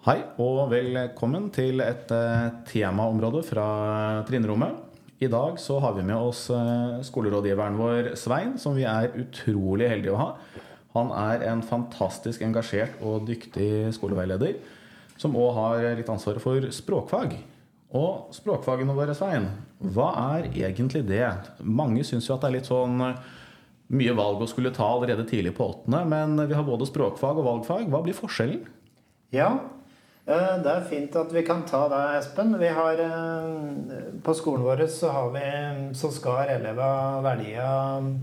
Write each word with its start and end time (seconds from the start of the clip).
Hei 0.00 0.16
og 0.40 0.70
velkommen 0.70 1.50
til 1.52 1.82
et 1.84 2.08
eh, 2.16 2.46
temaområde 2.64 3.42
fra 3.44 3.64
trinnerommet. 4.24 4.78
I 5.20 5.28
dag 5.28 5.58
så 5.60 5.74
har 5.84 5.92
vi 5.92 6.04
med 6.08 6.16
oss 6.16 6.46
eh, 6.56 7.02
skolerådgiveren 7.04 7.74
vår 7.76 8.06
Svein, 8.16 8.54
som 8.56 8.72
vi 8.78 8.86
er 8.88 9.10
utrolig 9.20 9.90
heldige 9.90 10.14
å 10.14 10.20
ha. 10.22 10.28
Han 10.94 11.10
er 11.12 11.44
en 11.50 11.60
fantastisk 11.60 12.40
engasjert 12.46 12.96
og 13.04 13.26
dyktig 13.28 13.90
skoleveileder, 13.92 14.54
som 15.20 15.36
òg 15.36 15.50
har 15.58 15.84
litt 15.98 16.08
ansvaret 16.08 16.40
for 16.40 16.64
språkfag. 16.72 17.34
Og 17.92 18.32
språkfagene 18.32 18.96
våre, 18.96 19.12
Svein, 19.18 19.50
hva 19.84 20.14
er 20.38 20.48
egentlig 20.62 21.02
det? 21.10 21.26
Mange 21.60 22.06
syns 22.08 22.30
jo 22.30 22.38
at 22.38 22.46
det 22.46 22.48
er 22.48 22.54
litt 22.56 22.70
sånn 22.72 23.04
eh, 23.04 23.20
mye 24.00 24.16
valg 24.16 24.40
å 24.40 24.48
skulle 24.48 24.72
ta 24.72 24.88
allerede 24.94 25.28
tidlig 25.28 25.52
på 25.60 25.68
åttende, 25.74 26.00
men 26.08 26.40
vi 26.46 26.56
har 26.56 26.64
både 26.64 26.88
språkfag 26.88 27.42
og 27.44 27.50
valgfag. 27.50 27.84
Hva 27.92 28.00
blir 28.08 28.16
forskjellen? 28.16 28.64
Ja, 29.36 29.50
det 30.26 30.70
er 30.70 30.84
fint 30.86 31.16
at 31.16 31.32
vi 31.32 31.42
kan 31.46 31.62
ta 31.66 31.86
deg, 31.90 32.18
Espen. 32.20 32.52
Vi 32.60 32.68
har, 32.68 33.00
eh, 33.00 34.18
på 34.22 34.34
skolen 34.36 34.66
vår 34.66 34.84
så, 34.86 35.10
har 35.14 35.30
vi, 35.34 35.94
så 35.96 36.10
skal 36.12 36.50
elevene 36.56 37.22
velge 37.24 37.70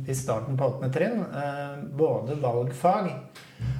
i 0.08 0.16
starten 0.16 0.58
på 0.58 0.70
åttende 0.70 0.94
trinn 0.94 1.26
eh, 1.26 1.82
både 1.98 2.38
valgfag 2.44 3.10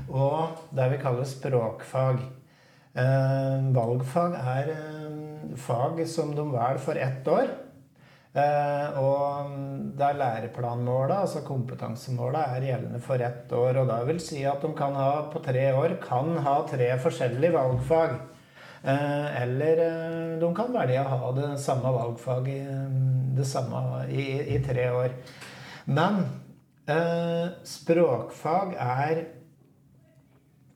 og 0.10 0.58
det 0.74 0.90
vi 0.94 1.00
kaller 1.02 1.28
språkfag. 1.28 2.26
Valgfag 3.76 4.36
er 4.42 4.70
fag 5.62 6.00
som 6.10 6.32
de 6.34 6.46
velger 6.50 6.80
for 6.82 6.98
ett 6.98 7.28
år. 7.30 7.52
Og 8.38 9.52
der 9.98 10.18
læreplanmålet, 10.20 11.16
altså 11.24 11.42
kompetansemålet, 11.48 12.42
er 12.54 12.66
gjeldende 12.68 13.02
for 13.02 13.24
ett 13.26 13.54
år. 13.54 13.82
Og 13.82 13.90
da 13.90 14.02
vil 14.06 14.20
si 14.22 14.44
at 14.46 14.62
de 14.62 14.74
kan 14.78 14.98
ha 14.98 15.28
på 15.34 15.42
tre 15.46 15.72
år 15.74 15.98
kan 16.04 16.36
ha 16.46 16.60
tre 16.70 16.92
forskjellige 17.02 17.56
valgfag. 17.56 18.18
Eller 18.88 19.82
de 20.40 20.50
kan 20.56 20.70
velge 20.76 21.02
å 21.02 21.16
ha 21.24 21.32
det 21.36 21.50
samme 21.60 21.92
valgfaget 21.96 23.08
det 23.38 23.48
samme 23.48 24.06
i, 24.10 24.28
i 24.56 24.60
tre 24.66 24.90
år. 24.94 25.16
Men 25.88 26.22
eh, 26.90 27.50
språkfag 27.68 28.76
er 28.76 29.24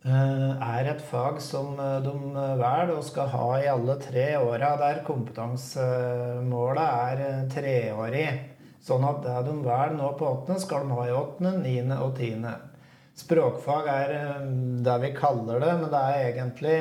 er 0.05 0.87
et 0.89 1.01
fag 1.05 1.37
som 1.45 1.75
de 1.77 2.13
velger 2.33 2.93
og 2.95 3.03
skal 3.05 3.29
ha 3.35 3.49
i 3.61 3.67
alle 3.69 3.97
tre 4.01 4.25
åra, 4.39 4.71
der 4.81 5.03
kompetansemålet 5.05 6.87
er 6.87 7.45
treårig. 7.53 8.31
Sånn 8.81 9.05
at 9.05 9.21
det 9.21 9.37
de 9.45 9.53
velger 9.61 9.93
nå 9.99 10.09
på 10.17 10.25
åttende, 10.25 10.61
skal 10.63 10.87
de 10.87 10.97
ha 10.97 11.05
i 11.05 11.13
åttende, 11.13 11.53
niende 11.61 11.99
og 12.01 12.15
tiende. 12.17 12.55
Språkfag 13.21 13.87
er 13.91 14.13
det 14.81 14.97
vi 15.03 15.13
kaller 15.13 15.61
det, 15.61 15.71
men 15.83 15.91
det 15.91 16.01
er 16.01 16.27
egentlig 16.31 16.77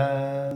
eh, 0.00 0.54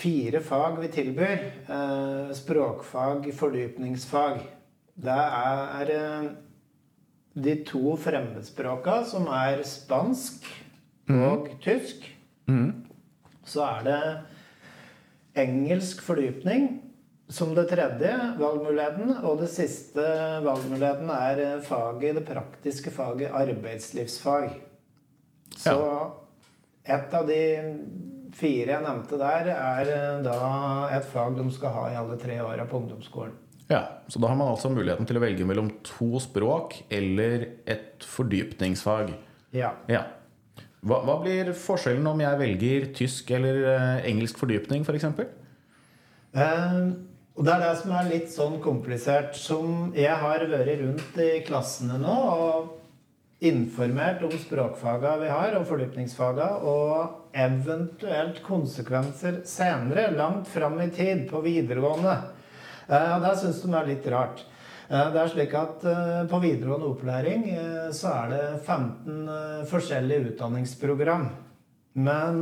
fire 0.00 0.40
fag 0.40 0.80
vi 0.80 0.90
tilbyr. 0.94 1.44
Eh, 1.76 2.32
språkfag, 2.38 3.28
fordypningsfag. 3.36 4.40
Det 4.96 5.20
er 5.42 5.92
eh, 5.98 6.28
de 7.36 7.56
to 7.68 7.96
fremmedspråka, 8.00 9.02
som 9.04 9.28
er 9.28 9.60
spansk 9.68 10.46
og 11.12 11.50
mm. 11.50 11.58
tysk. 11.64 12.06
Mm. 12.48 12.70
Så 13.46 13.62
er 13.66 13.84
det 13.86 14.00
engelsk 15.44 16.00
fordypning 16.06 16.68
som 17.28 17.52
det 17.54 17.68
tredje 17.70 18.12
valgmuligheten. 18.40 19.18
Og 19.20 19.42
det 19.42 19.50
siste 19.52 20.02
valgmuligheten 20.46 21.12
er 21.12 21.60
faget, 21.66 22.16
det 22.16 22.26
praktiske 22.26 22.92
faget 22.94 23.34
arbeidslivsfag. 23.36 24.56
Så 25.56 25.76
ja. 25.76 26.02
et 26.96 27.14
av 27.20 27.28
de 27.28 27.42
fire 28.36 28.74
jeg 28.74 28.84
nevnte 28.84 29.18
der, 29.20 29.52
er 29.54 30.22
da 30.24 30.38
et 30.96 31.06
fag 31.12 31.36
de 31.36 31.46
skal 31.54 31.76
ha 31.76 31.90
i 31.92 31.98
alle 32.00 32.18
tre 32.20 32.40
åra 32.44 32.66
på 32.68 32.80
ungdomsskolen. 32.80 33.36
Ja, 33.66 33.88
Så 34.08 34.18
da 34.22 34.28
har 34.30 34.36
man 34.38 34.52
altså 34.52 34.70
muligheten 34.70 35.08
til 35.08 35.18
å 35.18 35.22
velge 35.24 35.46
mellom 35.48 35.72
to 35.86 36.20
språk 36.22 36.78
eller 36.92 37.48
et 37.66 38.04
fordypningsfag. 38.06 39.10
Ja. 39.56 39.72
ja. 39.90 40.04
Hva, 40.86 41.00
hva, 41.02 41.16
blir 41.24 41.50
forskjellen 41.58 42.06
om 42.06 42.22
jeg 42.22 42.38
velger 42.38 42.86
tysk 42.94 43.32
eller 43.34 43.58
uh, 43.66 44.06
engelsk 44.06 44.38
fordypning, 44.38 44.86
f.eks.? 44.86 45.08
For 45.16 45.26
eh, 46.44 46.78
det 47.42 47.52
er 47.52 47.64
det 47.64 47.72
som 47.80 47.94
er 47.98 48.10
litt 48.12 48.30
sånn 48.30 48.60
komplisert. 48.62 49.34
Som 49.34 49.90
jeg 49.98 50.14
har 50.14 50.46
vært 50.46 50.76
rundt 50.84 51.18
i 51.24 51.30
klassene 51.48 51.98
nå 51.98 52.16
og 52.36 52.74
informert 53.46 54.22
om 54.24 54.32
språkfaga 54.32 55.16
vi 55.20 55.28
har, 55.28 55.58
og 55.58 55.66
fordypningsfaga, 55.68 56.46
og 56.62 57.34
eventuelt 57.36 58.38
konsekvenser 58.46 59.42
senere, 59.48 60.08
langt 60.14 60.48
fram 60.48 60.78
i 60.80 60.88
tid, 60.94 61.26
på 61.28 61.42
videregående. 61.44 62.16
Eh, 62.86 63.10
og 63.16 63.24
det 63.24 63.32
syns 63.40 63.64
de 63.64 63.72
er 63.74 63.88
litt 63.88 64.06
rart. 64.12 64.44
Eh, 64.86 65.08
det 65.14 65.20
er 65.22 65.32
slik 65.32 65.56
at 65.58 65.82
eh, 65.90 66.22
På 66.30 66.38
videregående 66.42 66.92
opplæring 66.92 67.48
så 67.96 68.12
er 68.12 68.32
det 68.32 68.44
15 68.66 69.66
forskjellige 69.70 70.32
utdanningsprogram. 70.32 71.28
Men 71.96 72.40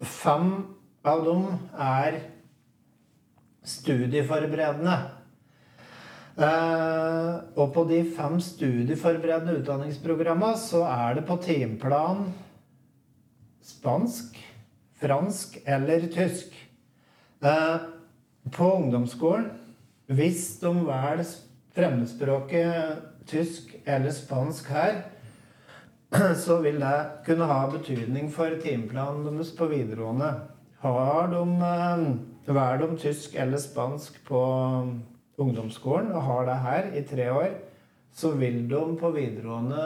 fem 0.00 0.50
av 1.08 1.22
dem 1.26 1.46
er 1.74 2.20
studieforberedende. 3.66 4.96
Og 7.58 7.72
på 7.74 7.82
de 7.88 7.98
fem 8.14 8.36
studieforberedende 8.44 9.56
utdanningsprogrammene 9.58 10.60
så 10.62 10.84
er 10.86 11.18
det 11.18 11.24
på 11.26 11.34
timeplan 11.42 12.28
spansk, 13.66 14.38
fransk 15.02 15.58
eller 15.66 16.06
tysk. 16.14 16.54
På 18.54 18.70
ungdomsskolen, 18.78 19.50
hvis 20.08 20.56
de 20.62 20.72
velger 20.86 21.24
fremmedspråket 21.76 23.02
tysk 23.28 23.74
eller 23.84 24.14
spansk 24.14 24.70
her, 24.72 25.02
så 26.44 26.62
vil 26.64 26.80
det 26.80 26.96
kunne 27.26 27.48
ha 27.50 27.66
betydning 27.68 28.30
for 28.32 28.56
timeplanen 28.62 29.26
deres 29.28 29.52
på 29.56 29.68
videregående. 29.68 30.30
Har 30.80 31.28
de, 31.28 31.42
eh, 31.68 32.06
velger 32.48 32.84
de 32.86 33.00
tysk 33.04 33.36
eller 33.36 33.60
spansk 33.60 34.16
på 34.24 34.42
ungdomsskolen 35.38 36.12
og 36.12 36.22
har 36.22 36.46
det 36.48 36.58
her 36.64 36.90
i 36.96 37.04
tre 37.06 37.28
år, 37.30 37.50
så 38.12 38.32
vil 38.34 38.64
de 38.68 38.82
på 38.98 39.12
videregående 39.14 39.84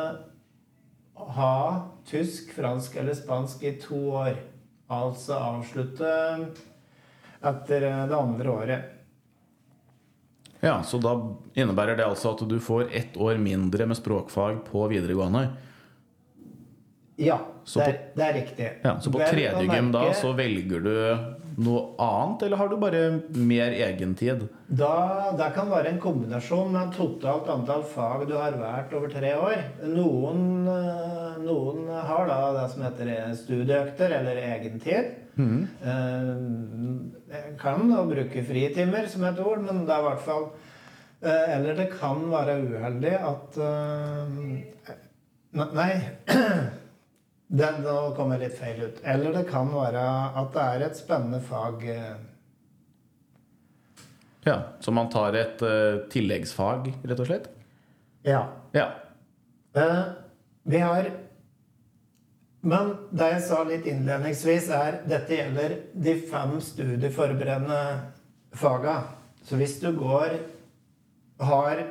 ha 1.34 1.56
tysk, 2.06 2.54
fransk 2.54 2.96
eller 2.96 3.18
spansk 3.18 3.62
i 3.66 3.74
to 3.82 4.00
år. 4.22 4.38
Altså 4.92 5.34
avslutte 5.34 6.08
etter 7.42 7.90
eh, 7.90 8.02
det 8.08 8.18
andre 8.18 8.50
året. 8.50 9.01
Ja, 10.62 10.82
Så 10.86 10.98
da 11.02 11.16
innebærer 11.58 11.96
det 11.98 12.04
altså 12.06 12.36
at 12.36 12.44
du 12.46 12.60
får 12.62 12.92
ett 12.94 13.16
år 13.18 13.40
mindre 13.42 13.86
med 13.90 13.98
språkfag 13.98 14.60
på 14.68 14.84
videregående? 14.92 15.48
Ja, 17.20 17.38
det 17.74 17.84
er, 17.84 17.96
det 18.16 18.24
er, 18.24 18.34
riktig. 18.34 18.68
Ja, 18.82 18.96
så 19.00 19.12
på 19.12 19.20
tredje 19.20 19.62
gym 19.68 19.90
da 19.92 20.08
så 20.16 20.32
velger 20.36 20.80
du 20.80 20.94
noe 21.60 21.82
annet, 22.00 22.46
eller 22.46 22.56
har 22.56 22.70
du 22.70 22.76
bare 22.80 23.02
mer 23.36 23.74
egentid? 23.76 24.46
Da, 24.72 25.32
det 25.36 25.50
kan 25.56 25.68
være 25.68 25.92
en 25.92 26.00
kombinasjon 26.00 26.72
med 26.72 26.94
totalt 26.96 27.50
antall 27.52 27.84
fag 27.84 28.24
du 28.30 28.34
har 28.38 28.56
valgt 28.56 28.96
over 28.96 29.12
tre 29.12 29.34
år. 29.36 29.60
Noen, 29.92 30.64
eh, 30.72 31.38
noen, 31.44 31.84
har 31.92 32.26
da 32.30 32.40
det 32.56 32.66
som 32.72 32.86
heter 32.86 33.12
studieøkter 33.42 34.16
eller 34.22 34.40
egentid. 34.46 35.18
Mm. 35.36 35.62
Jeg 37.32 37.56
kan 37.60 37.88
da 37.88 38.02
bruke 38.08 38.44
fritimer 38.44 39.08
som 39.08 39.24
et 39.28 39.40
ord, 39.40 39.64
men 39.64 39.84
det 39.88 39.94
er 39.94 40.02
i 40.02 40.08
hvert 40.10 40.20
fall 40.26 40.42
eh, 41.24 41.54
Eller 41.54 41.78
det 41.78 41.86
kan 41.94 42.20
være 42.28 42.58
uheldig 42.68 43.14
at 43.16 43.56
Nei. 45.52 45.90
Den, 47.52 47.82
nå 47.84 47.94
kom 48.16 48.30
jeg 48.32 48.40
litt 48.46 48.54
feil 48.56 48.78
ut. 48.80 49.00
Eller 49.04 49.34
det 49.36 49.42
kan 49.50 49.68
være 49.74 50.02
at 50.40 50.54
det 50.54 50.62
er 50.62 50.84
et 50.86 50.96
spennende 50.96 51.40
fag. 51.44 51.82
Eh. 51.84 52.14
Ja, 54.46 54.56
Så 54.80 54.94
man 54.96 55.10
tar 55.12 55.36
et 55.36 55.60
uh, 55.60 56.00
tilleggsfag, 56.12 56.88
rett 57.04 57.20
og 57.20 57.28
slett? 57.28 57.50
Ja. 58.24 58.46
ja. 58.72 58.86
Uh, 59.76 60.16
vi 60.64 60.80
har 60.80 61.10
Men 62.62 62.94
det 63.10 63.28
jeg 63.34 63.44
sa 63.44 63.62
litt 63.66 63.86
innledningsvis, 63.90 64.70
er 64.72 65.00
dette 65.10 65.34
gjelder 65.34 65.76
de 65.92 66.14
fem 66.30 66.56
studieforberedende 66.62 67.80
faga. 68.54 69.00
Så 69.42 69.58
hvis 69.58 69.76
du 69.82 69.90
går 69.98 70.38
har 71.42 71.84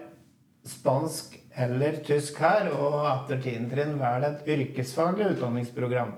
spansk 0.65 1.35
eller 1.55 1.99
tysk 2.05 2.39
her, 2.39 2.71
og 2.71 3.03
etter 3.09 3.41
tiendetrinn 3.43 3.97
velg 3.99 4.27
et 4.27 4.49
yrkesfaglig 4.55 5.33
utdanningsprogram. 5.35 6.15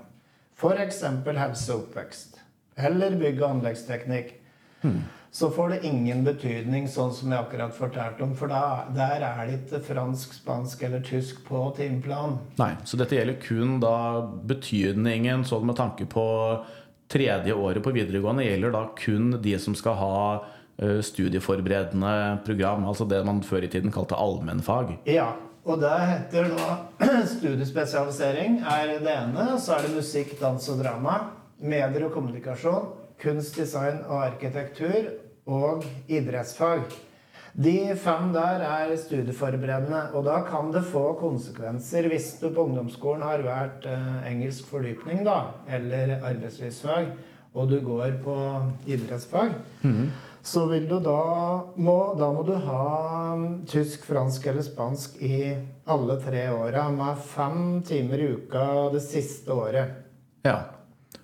F.eks. 0.54 1.02
helse 1.26 1.74
og 1.74 1.80
oppvekst. 1.88 2.40
Eller 2.78 3.18
bygg- 3.18 3.42
og 3.42 3.50
anleggsteknikk. 3.58 4.40
Hmm. 4.84 5.04
så 5.32 5.48
får 5.50 5.70
det 5.70 5.78
ingen 5.88 6.26
betydning, 6.26 6.86
sånn 6.92 7.14
som 7.16 7.32
jeg 7.32 7.40
akkurat 7.42 7.74
fortalte 7.74 8.22
om. 8.22 8.36
For 8.38 8.52
da, 8.52 8.84
der 8.94 9.24
er 9.26 9.48
det 9.48 9.56
ikke 9.64 9.80
fransk, 9.88 10.36
spansk 10.38 10.84
eller 10.86 11.02
tysk 11.02 11.40
på 11.48 11.62
timeplanen. 11.78 12.36
Nei, 12.60 12.76
Så 12.86 13.00
dette 13.00 13.16
gjelder 13.18 13.40
kun 13.42 13.80
da 13.82 14.22
betydningen 14.46 15.42
sånn 15.48 15.66
med 15.66 15.80
tanke 15.80 16.06
på 16.06 16.26
tredje 17.10 17.56
året 17.56 17.82
på 17.82 17.96
videregående 17.96 18.46
gjelder 18.46 18.76
da 18.76 18.84
kun 19.00 19.32
de 19.42 19.56
som 19.58 19.74
skal 19.74 19.98
ha 19.98 20.20
studieforberedende 20.78 22.40
program, 22.46 22.88
altså 22.90 23.06
det 23.06 23.20
man 23.26 23.44
før 23.46 23.68
i 23.68 23.70
tiden 23.72 23.94
kalte 23.94 24.18
allmennfag. 24.18 24.96
Ja, 25.06 25.28
og 25.64 25.80
det 25.80 25.94
heter 26.10 26.50
da 26.58 26.74
studiespesialisering 27.38 28.60
er 28.68 28.98
det 29.00 29.14
ene. 29.14 29.46
Så 29.62 29.78
er 29.78 29.86
det 29.86 29.96
musikk, 29.96 30.36
dans 30.42 30.68
og 30.74 30.82
drama. 30.82 31.20
Medier 31.64 32.10
og 32.10 32.12
kommunikasjon. 32.18 32.90
Kunst, 33.22 33.56
design 33.56 34.02
og 34.10 34.26
arkitektur. 34.26 35.14
Og 35.48 35.86
idrettsfag. 36.12 36.84
De 37.54 37.94
fem 38.02 38.32
der 38.34 38.64
er 38.66 38.96
studieforberedende, 38.98 40.00
og 40.18 40.24
da 40.26 40.40
kan 40.48 40.72
det 40.74 40.82
få 40.90 41.12
konsekvenser 41.20 42.08
hvis 42.10 42.32
du 42.42 42.48
på 42.50 42.64
ungdomsskolen 42.66 43.22
har 43.22 43.44
valgt 43.46 43.86
eh, 43.86 44.32
engelsk 44.32 44.72
fordypning 44.72 45.22
da, 45.28 45.52
eller 45.70 46.16
arbeidslivsfag, 46.24 47.12
og 47.54 47.70
du 47.70 47.78
går 47.86 48.18
på 48.24 48.38
idrettsfag. 48.90 49.54
Så 50.44 50.66
vil 50.68 50.90
du 50.90 50.98
da 51.00 51.20
må, 51.80 51.98
da 52.20 52.28
må 52.36 52.44
du 52.44 52.54
ha 52.66 52.86
mm, 53.40 53.64
tysk, 53.72 54.04
fransk 54.10 54.46
eller 54.52 54.66
spansk 54.66 55.16
i 55.24 55.38
alle 55.88 56.18
tre 56.20 56.50
åra, 56.52 56.90
med 56.92 57.22
fem 57.24 57.80
timer 57.88 58.20
i 58.20 58.28
uka 58.36 58.66
det 58.92 59.06
siste 59.06 59.56
året. 59.56 60.02
Ja. 60.44 60.58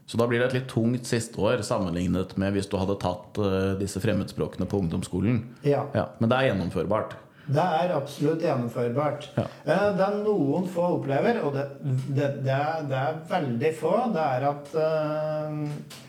Så 0.09 0.17
da 0.17 0.25
blir 0.25 0.39
det 0.39 0.47
et 0.47 0.55
litt 0.61 0.69
tungt 0.71 1.05
siste 1.05 1.37
år 1.43 1.61
sammenlignet 1.67 2.31
med 2.39 2.55
hvis 2.55 2.69
du 2.71 2.79
hadde 2.79 2.95
tatt 3.01 3.37
eh, 3.43 3.73
disse 3.77 3.99
fremmedspråkene 4.01 4.65
på 4.65 4.79
ungdomsskolen. 4.85 5.43
Ja. 5.67 5.83
Ja, 5.93 6.07
Men 6.17 6.31
det 6.31 6.39
er 6.39 6.47
gjennomførbart. 6.53 7.17
Det 7.49 7.65
er 7.81 7.91
absolutt 7.97 8.41
gjennomførbart. 8.45 9.29
Ja. 9.35 9.45
Eh, 9.67 9.85
Det 9.99 10.07
er 10.07 10.17
noen 10.23 10.65
få 10.71 10.87
opplever, 10.95 11.43
og 11.43 11.59
det, 11.59 11.67
det, 12.07 12.31
det, 12.47 12.55
er, 12.55 12.87
det 12.89 13.03
er 13.03 13.21
veldig 13.35 13.75
få, 13.83 13.93
det 14.15 14.25
er 14.25 14.47
at 14.49 14.73
uh, 14.79 16.03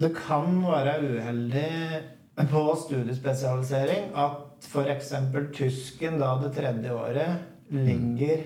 det 0.00 0.10
kan 0.16 0.60
være 0.64 0.98
uheldig 1.04 1.70
på 2.36 2.62
studiespesialisering 2.76 4.10
at 4.14 4.66
f.eks. 4.68 5.12
tysken 5.56 6.18
da 6.20 6.34
det 6.42 6.52
tredje 6.56 6.92
året 6.92 7.72
ligger 7.72 8.44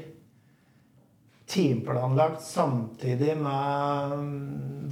timeplanlagt 1.51 2.43
samtidig 2.43 3.37
med 3.37 4.13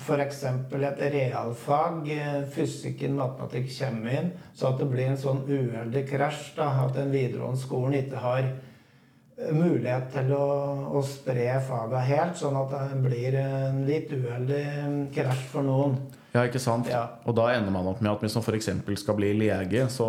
f.eks. 0.02 0.44
et 0.44 1.02
realfag, 1.12 2.10
eh, 2.10 2.40
fysikken, 2.50 3.14
matematikk, 3.18 3.70
kommer 3.78 4.16
inn, 4.18 4.32
så 4.54 4.72
at 4.72 4.82
det 4.82 4.88
blir 4.90 5.12
en 5.12 5.20
sånn 5.20 5.44
uheldig 5.46 6.04
krasj. 6.10 6.56
da, 6.56 6.68
At 6.86 6.98
den 6.98 7.14
videregående 7.14 7.62
skolen 7.62 7.98
ikke 8.00 8.22
har 8.22 8.42
eh, 8.42 9.52
mulighet 9.54 10.10
til 10.14 10.34
å, 10.34 10.48
å 10.98 11.02
spre 11.06 11.60
faga 11.68 12.02
helt, 12.10 12.38
sånn 12.38 12.58
at 12.58 12.74
det 12.74 13.02
blir 13.06 13.38
en 13.38 13.84
litt 13.86 14.10
uheldig 14.10 14.64
krasj 15.14 15.46
for 15.54 15.66
noen. 15.66 16.00
Ja, 16.38 16.46
ikke 16.46 16.62
sant? 16.62 16.88
Ja. 16.90 17.04
Og 17.26 17.34
da 17.34 17.48
ender 17.56 17.74
man 17.74 17.88
opp 17.90 18.02
med 18.04 18.12
at 18.12 18.22
hvis 18.22 18.36
man 18.38 18.46
f.eks. 18.46 18.70
skal 19.02 19.18
bli 19.18 19.32
lege, 19.38 19.88
så 19.90 20.08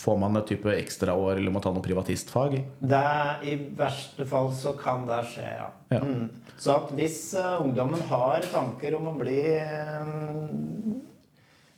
får 0.00 0.18
man 0.18 0.40
et 0.40 0.48
type 0.48 0.72
ekstraår 0.72 1.36
eller 1.36 1.52
må 1.52 1.60
ta 1.62 1.72
noe 1.74 1.84
privatistfag. 1.84 2.56
Det, 2.80 3.02
I 3.46 3.56
verste 3.78 4.26
fall 4.28 4.50
så 4.56 4.72
kan 4.78 5.04
det 5.10 5.20
skje, 5.34 5.50
ja. 5.60 5.68
Ja. 5.92 6.00
Mm. 6.00 6.30
Så 6.62 6.76
at 6.76 6.92
hvis 6.96 7.18
uh, 7.36 7.60
ungdommen 7.62 8.00
har 8.08 8.44
tanker 8.52 8.96
om 8.96 9.10
å 9.10 9.16
bli 9.18 9.40
eh, 9.58 10.12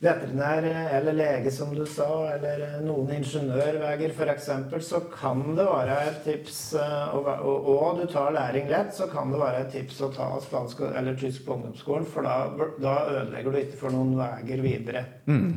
veterinær 0.03 0.65
eller 0.97 1.15
lege, 1.15 1.51
som 1.51 1.71
du 1.75 1.85
sa, 1.87 2.09
eller 2.33 2.63
eh, 2.65 2.79
noen 2.83 3.13
ingeniørveier 3.15 4.11
f.eks., 4.11 4.49
så 4.83 5.01
kan 5.13 5.43
det 5.55 5.65
være 5.67 5.95
et 6.09 6.19
tips 6.25 6.59
eh, 6.81 7.15
og, 7.15 7.29
og, 7.31 7.69
og 7.71 8.01
du 8.01 8.05
tar 8.11 8.35
læring 8.35 8.67
lett, 8.71 8.91
så 8.95 9.07
kan 9.11 9.31
det 9.31 9.39
være 9.41 9.63
et 9.63 9.71
tips 9.77 10.01
å 10.03 10.11
ta 10.15 10.29
spansk 10.43 10.83
eller 10.91 11.15
tysk 11.19 11.47
på 11.47 11.55
ungdomsskolen, 11.55 12.07
for 12.11 12.27
da, 12.27 12.67
da 12.83 12.97
ødelegger 13.21 13.55
du 13.55 13.61
ikke 13.63 13.81
for 13.85 13.95
noen 13.95 14.13
veier 14.19 14.63
videre. 14.65 15.07
Mm. 15.31 15.55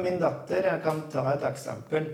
Min 0.00 0.20
datter, 0.22 0.62
jeg 0.62 0.82
kan 0.84 1.00
ta 1.10 1.24
et 1.34 1.44
eksempel, 1.48 2.12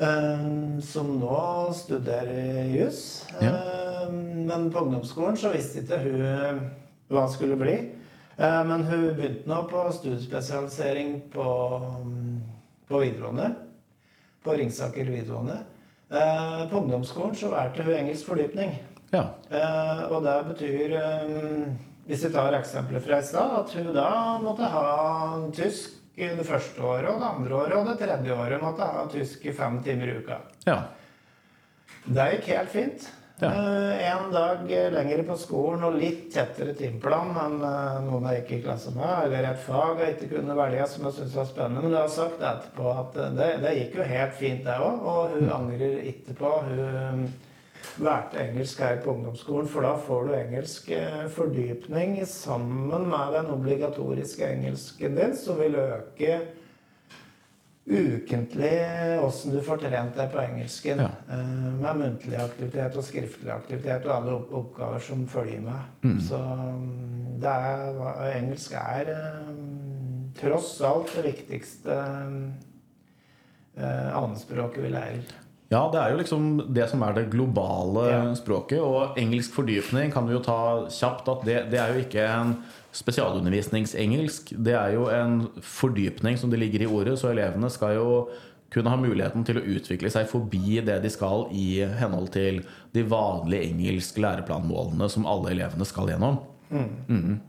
eh, 0.00 0.46
som 0.82 1.16
nå 1.20 1.42
studerer 1.76 2.72
juss. 2.74 3.02
Ja. 3.38 3.54
Men 4.10 4.70
på 4.72 4.82
ungdomsskolen 4.82 5.36
så 5.40 5.52
visste 5.54 5.84
ikke 5.84 6.00
hun 6.02 6.64
hva 7.12 7.26
hun 7.26 7.32
skulle 7.32 7.56
bli. 7.60 7.76
Eh, 8.36 8.64
Men 8.64 8.84
hun 8.84 9.14
begynte 9.14 9.48
nå 9.48 9.62
på 9.70 9.84
studiespesialisering 9.92 11.20
på, 11.32 11.46
mm, 12.04 12.40
på 12.88 12.98
videregående. 12.98 13.54
På 14.44 14.52
Ringsaker 14.58 15.04
videregående. 15.04 15.58
Eh, 16.10 16.68
På 16.70 16.76
ungdomsskolen 16.82 17.34
så 17.34 17.48
valgte 17.50 17.82
hun 17.82 17.94
engelsk 17.94 18.26
fordypning. 18.26 18.74
Ja. 19.10 19.28
Eh, 19.50 20.02
og 20.10 20.22
det 20.24 20.34
betyr, 20.48 20.92
eh, 20.96 21.66
hvis 22.06 22.24
vi 22.24 22.32
tar 22.34 22.52
eksempler 22.58 23.00
fra 23.00 23.18
i 23.18 23.22
stad, 23.22 23.58
at 23.60 23.70
hun 23.72 23.92
da 23.94 24.38
måtte 24.42 24.64
ha 24.68 25.38
tysk 25.54 25.90
det 26.16 26.46
første 26.46 26.82
året, 26.82 27.08
og 27.10 27.20
det 27.20 27.26
andre 27.26 27.54
året 27.54 27.74
og 27.76 27.86
det 27.88 27.98
tredje 27.98 28.34
året 28.36 28.62
måtte 28.62 28.86
ha 28.86 29.06
tysk 29.10 29.46
i 29.46 29.52
fem 29.52 29.80
timer 29.82 30.08
i 30.12 30.18
uka. 30.18 30.40
ja. 30.66 30.82
Det 32.06 32.24
gikk 32.34 32.48
helt 32.52 32.68
fint. 32.70 33.04
Ja. 33.38 33.46
Eh, 33.46 34.12
en 34.12 34.32
dag 34.32 34.58
lenger 34.68 35.22
på 35.26 35.36
skolen 35.36 35.82
og 35.88 35.96
litt 35.98 36.28
tettere 36.34 36.70
timeplan 36.78 37.32
enn 37.34 37.56
eh, 37.66 37.96
noen 38.06 38.28
jeg 38.30 38.42
gikk 38.44 38.52
i 38.54 38.58
klasse 38.68 38.92
med, 38.94 39.24
eller 39.26 39.48
et 39.48 39.64
fag 39.64 40.02
jeg 40.04 40.14
ikke 40.14 40.36
kunne 40.36 40.54
velge 40.54 40.86
som 40.92 41.08
jeg 41.08 41.16
syntes 41.16 41.38
var 41.40 41.48
spennende. 41.48 41.82
Men 41.82 41.96
jeg 41.96 42.04
har 42.04 42.12
sagt 42.14 42.44
etterpå 42.52 42.92
at 42.92 43.18
eh, 43.18 43.32
det, 43.40 43.48
det 43.64 43.74
gikk 43.80 43.98
jo 43.98 44.06
helt 44.12 44.38
fint, 44.38 44.62
det 44.68 44.78
òg. 44.78 45.02
Og 45.02 45.34
hun 45.34 45.50
angrer 45.56 45.98
ikke 46.12 46.38
på. 46.38 46.52
Hun 46.68 47.26
valgte 48.00 48.42
engelsk 48.42 48.80
her 48.80 49.00
på 49.02 49.12
ungdomsskolen, 49.12 49.68
for 49.70 49.86
da 49.86 49.94
får 50.06 50.28
du 50.28 50.34
engelsk 50.38 50.90
eh, 50.94 51.24
fordypning 51.34 52.20
sammen 52.30 53.08
med 53.10 53.34
den 53.34 53.50
obligatoriske 53.54 54.46
engelsken 54.46 55.18
din, 55.18 55.34
som 55.38 55.58
vil 55.58 55.74
øke 55.82 56.38
ukentlig 57.84 58.78
åssen 59.20 59.52
du 59.52 59.60
får 59.64 59.82
trent 59.82 60.16
deg 60.16 60.30
på 60.32 60.40
engelsken. 60.40 61.02
Ja. 61.04 61.10
Uh, 61.28 61.70
Med 61.82 62.00
muntlig 62.00 62.38
aktivitet 62.40 62.96
og 62.96 63.04
skriftlig 63.04 63.52
aktivitet 63.52 64.06
og 64.08 64.14
alle 64.16 64.36
opp 64.38 64.54
oppgaver 64.62 65.04
som 65.04 65.26
følger 65.28 65.60
med. 65.64 65.90
Mm. 66.06 66.20
Så 66.24 66.40
mm, 66.40 67.40
det 67.44 67.52
er, 67.52 68.02
engelsk 68.38 68.76
er 68.80 69.12
uh, 69.12 69.50
tross 70.40 70.78
alt 70.84 71.12
det 71.18 71.26
viktigste 71.28 71.98
uh, 73.76 74.10
annenspråket 74.16 74.84
vi 74.86 74.92
lærer. 74.94 75.34
Ja, 75.72 75.88
det 75.90 75.98
er 75.98 76.12
jo 76.12 76.18
liksom 76.20 76.48
det 76.76 76.86
som 76.90 77.02
er 77.02 77.16
det 77.16 77.30
globale 77.32 78.08
Ja. 78.10 78.34
språket. 78.38 78.80
Og 78.80 79.18
engelsk 79.18 79.52
fordypning 79.56 80.12
kan 80.12 80.26
vi 80.28 80.36
jo 80.36 80.42
ta 80.44 80.86
kjapt 80.88 81.28
at 81.28 81.44
det, 81.44 81.58
det 81.72 81.80
er 81.80 81.92
jo 81.92 82.04
ikke 82.04 82.24
en 82.30 82.56
spesialundervisningsengelsk. 82.94 84.54
Det 84.64 84.74
er 84.78 84.94
jo 84.94 85.08
en 85.12 85.38
fordypning 85.62 86.38
som 86.38 86.52
det 86.52 86.60
ligger 86.62 86.84
i 86.84 86.90
ordet, 86.90 87.18
så 87.20 87.32
elevene 87.32 87.70
skal 87.72 87.96
jo 87.98 88.08
kunne 88.74 88.90
ha 88.90 88.98
muligheten 88.98 89.44
til 89.46 89.60
å 89.60 89.64
utvikle 89.76 90.10
seg 90.10 90.26
forbi 90.30 90.80
det 90.82 90.96
de 91.04 91.10
skal 91.12 91.46
i 91.54 91.84
henhold 92.00 92.32
til 92.34 92.62
de 92.94 93.04
vanlige 93.06 93.68
engelsk 93.70 94.18
læreplanmålene 94.22 95.08
som 95.12 95.28
alle 95.30 95.52
elevene 95.54 95.86
skal 95.86 96.10
gjennom. 96.10 96.40
Mhm. 96.70 97.40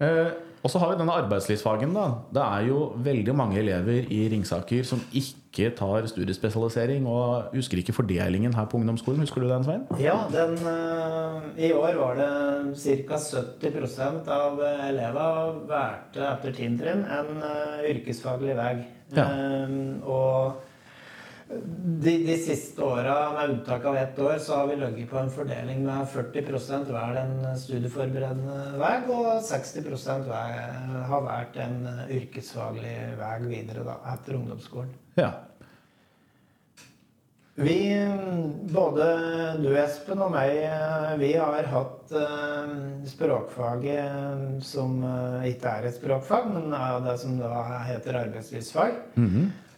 Eh, 0.00 0.30
og 0.64 0.72
så 0.72 0.80
har 0.80 0.94
vi 0.94 0.96
denne 0.96 1.12
arbeidslivsfagen. 1.12 1.92
da. 1.92 2.06
Det 2.32 2.42
er 2.42 2.68
jo 2.70 2.78
veldig 3.04 3.34
mange 3.36 3.58
elever 3.60 4.06
i 4.08 4.22
Ringsaker 4.32 4.86
som 4.88 5.02
ikke 5.12 5.68
tar 5.76 6.08
studiespesialisering 6.08 7.04
og 7.06 7.52
husker 7.52 7.78
ikke 7.78 7.92
fordelingen 7.92 8.54
her 8.56 8.64
på 8.64 8.80
ungdomsskolen. 8.80 9.20
Husker 9.20 9.44
du 9.44 9.48
den, 9.50 9.64
Svein? 9.64 9.84
Ja, 10.00 10.16
den, 10.32 10.56
eh, 10.56 11.68
i 11.68 11.72
år 11.72 12.00
var 12.00 12.16
det 12.16 12.76
ca. 12.80 13.20
70% 13.60 14.28
av 14.28 14.58
elevene 14.64 15.68
valgte 15.68 16.24
etter 16.32 16.56
tiendetrinn 16.56 17.04
en 17.04 17.44
eh, 17.44 17.90
yrkesfaglig 17.92 18.56
vei. 18.56 18.74
Ja. 19.14 19.28
Eh, 19.28 19.76
og 20.08 20.64
de, 22.04 22.12
de 22.26 22.36
siste 22.38 22.82
åra, 22.82 23.32
med 23.32 23.50
unntak 23.50 23.84
av 23.84 23.96
ett 23.96 24.18
år, 24.18 24.38
så 24.38 24.56
har 24.56 24.66
vi 24.66 24.76
ligget 24.76 25.10
på 25.10 25.18
en 25.18 25.30
fordeling 25.30 25.84
med 25.86 26.06
40% 26.12 26.90
hver 26.90 27.16
den 27.18 27.56
studieforberedende 27.60 28.58
vei, 28.80 28.94
og 29.08 29.40
60 29.46 29.88
vei, 30.28 30.44
har 31.08 31.26
valgt 31.30 31.58
en 31.62 31.80
yrkesfaglig 32.10 32.94
vei 33.20 33.34
videre 33.48 33.86
da, 33.86 33.98
etter 34.14 34.38
ungdomsskolen. 34.40 34.94
Ja. 35.20 35.32
Vi, 37.54 37.78
både 38.74 39.04
du 39.62 39.68
Espen 39.78 40.18
og 40.24 40.32
meg, 40.34 40.56
eh, 40.66 41.12
vi 41.20 41.28
har 41.38 41.68
hatt 41.70 42.10
eh, 42.18 42.72
språkfaget 43.06 44.00
eh, 44.00 44.40
som 44.66 44.96
eh, 45.06 45.52
ikke 45.52 45.76
er 45.76 45.86
et 45.86 45.94
språkfag, 46.00 46.48
men 46.50 46.74
er 46.74 46.98
det 47.04 47.14
som 47.22 47.36
da 47.38 47.62
heter 47.86 48.18
arbeidslivsfag. 48.24 48.98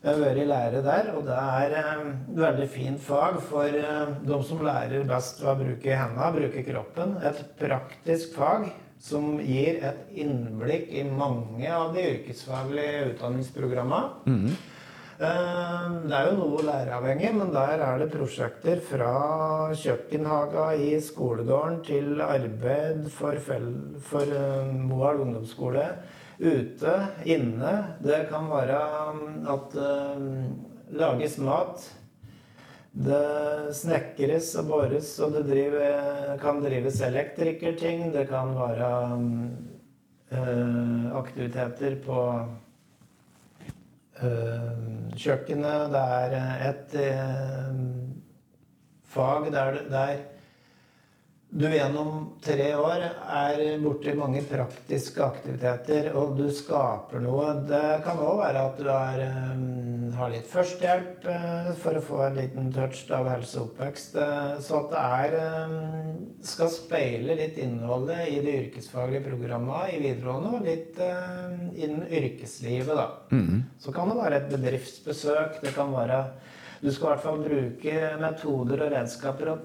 Jeg 0.06 0.14
har 0.14 0.20
vært 0.22 0.46
lærer 0.46 0.82
der, 0.86 1.06
og 1.18 1.24
det 1.26 1.34
er 1.34 1.72
eh, 1.74 2.02
et 2.30 2.36
veldig 2.38 2.66
fint 2.70 3.00
fag 3.02 3.40
for 3.42 3.66
eh, 3.66 4.12
de 4.22 4.36
som 4.46 4.60
lærer 4.62 5.02
best 5.08 5.40
ved 5.42 5.48
å 5.50 5.54
bruke 5.58 5.96
hendene, 5.98 6.28
bruke 6.36 6.62
kroppen. 6.68 7.16
Et 7.26 7.40
praktisk 7.58 8.36
fag 8.38 8.68
som 9.02 9.32
gir 9.42 9.80
et 9.82 10.14
innblikk 10.22 10.92
i 10.94 11.02
mange 11.10 11.66
av 11.74 11.90
de 11.96 12.04
yrkesfaglige 12.12 13.00
utdanningsprogrammene. 13.16 14.52
Eh, 15.18 15.88
Det 16.06 16.14
er 16.20 16.30
jo 16.30 16.38
noe 16.38 16.62
læreravhengig, 16.68 17.32
men 17.40 17.50
der 17.58 17.82
er 17.88 17.98
det 18.04 18.12
prosjekter 18.14 18.84
fra 18.86 19.10
kjøkkenhaga 19.74 20.68
i 20.86 21.00
skolegården 21.02 21.82
til 21.88 22.22
arbeid 22.22 23.10
for, 23.10 23.42
for 24.06 24.38
Moelv 24.70 25.26
ungdomsskole. 25.26 25.88
Ute, 26.38 26.94
inne. 27.24 27.72
Det 28.04 28.26
kan 28.28 28.50
være 28.50 28.80
mm, 29.16 29.46
at 29.48 29.72
det 29.72 30.96
lages 31.00 31.38
mat. 31.40 31.86
Det 32.96 33.72
snekres 33.76 34.50
og 34.60 34.68
bores, 34.70 35.08
og 35.20 35.32
det 35.32 35.46
driver, 35.48 36.36
kan 36.40 36.60
drives 36.64 37.00
elektrikerting. 37.04 38.10
Det 38.12 38.26
kan 38.28 38.52
være 38.56 38.90
eh, 40.32 41.08
aktiviteter 41.16 41.98
på 42.04 42.20
eh, 44.20 44.70
kjøkkenet. 45.16 45.92
Det 45.92 46.06
er 46.20 46.38
eh, 46.40 46.64
et 46.70 46.96
eh, 47.04 47.84
fag 49.16 49.52
der, 49.52 49.84
der 49.92 50.24
du 51.56 51.64
gjennom 51.72 52.10
tre 52.44 52.66
år 52.76 53.02
er 53.32 53.60
borti 53.80 54.12
mange 54.16 54.42
praktiske 54.44 55.22
aktiviteter, 55.24 56.10
og 56.16 56.34
du 56.36 56.50
skaper 56.52 57.22
noe. 57.24 57.46
Det 57.68 58.02
kan 58.04 58.18
òg 58.20 58.42
være 58.42 58.64
at 58.68 58.80
du 58.82 58.90
er, 58.92 59.22
eh, 59.24 60.16
har 60.16 60.32
litt 60.32 60.48
førstehjelp 60.52 61.24
eh, 61.32 61.70
for 61.80 61.96
å 61.96 62.02
få 62.04 62.18
en 62.26 62.36
liten 62.36 62.68
touch 62.74 63.06
av 63.10 63.28
helse 63.32 63.56
og 63.60 63.70
oppvekst. 63.70 64.16
eh, 64.20 64.58
Så 64.60 64.82
at 64.84 64.90
det 64.92 65.04
er 65.06 65.38
skal 66.46 66.68
speile 66.70 67.34
litt 67.38 67.56
innholdet 67.58 68.28
i 68.28 68.40
de 68.44 68.52
yrkesfaglige 68.66 69.24
programmene 69.24 69.94
i 69.96 70.00
videregående, 70.02 70.52
og 70.58 70.66
litt 70.68 71.00
eh, 71.00 71.56
innen 71.84 72.04
yrkeslivet, 72.10 72.92
da. 72.96 73.08
Så 73.80 73.92
kan 73.96 74.08
det 74.12 74.18
være 74.20 74.42
et 74.42 74.52
bedriftsbesøk. 74.52 75.62
Det 75.62 75.74
kan 75.74 75.92
være 75.92 76.26
Du 76.82 76.90
skal 76.92 77.06
i 77.06 77.10
hvert 77.14 77.24
fall 77.24 77.38
bruke 77.40 77.94
metoder 78.20 78.82
og 78.84 78.92
redskaper 78.92 79.48
og 79.54 79.64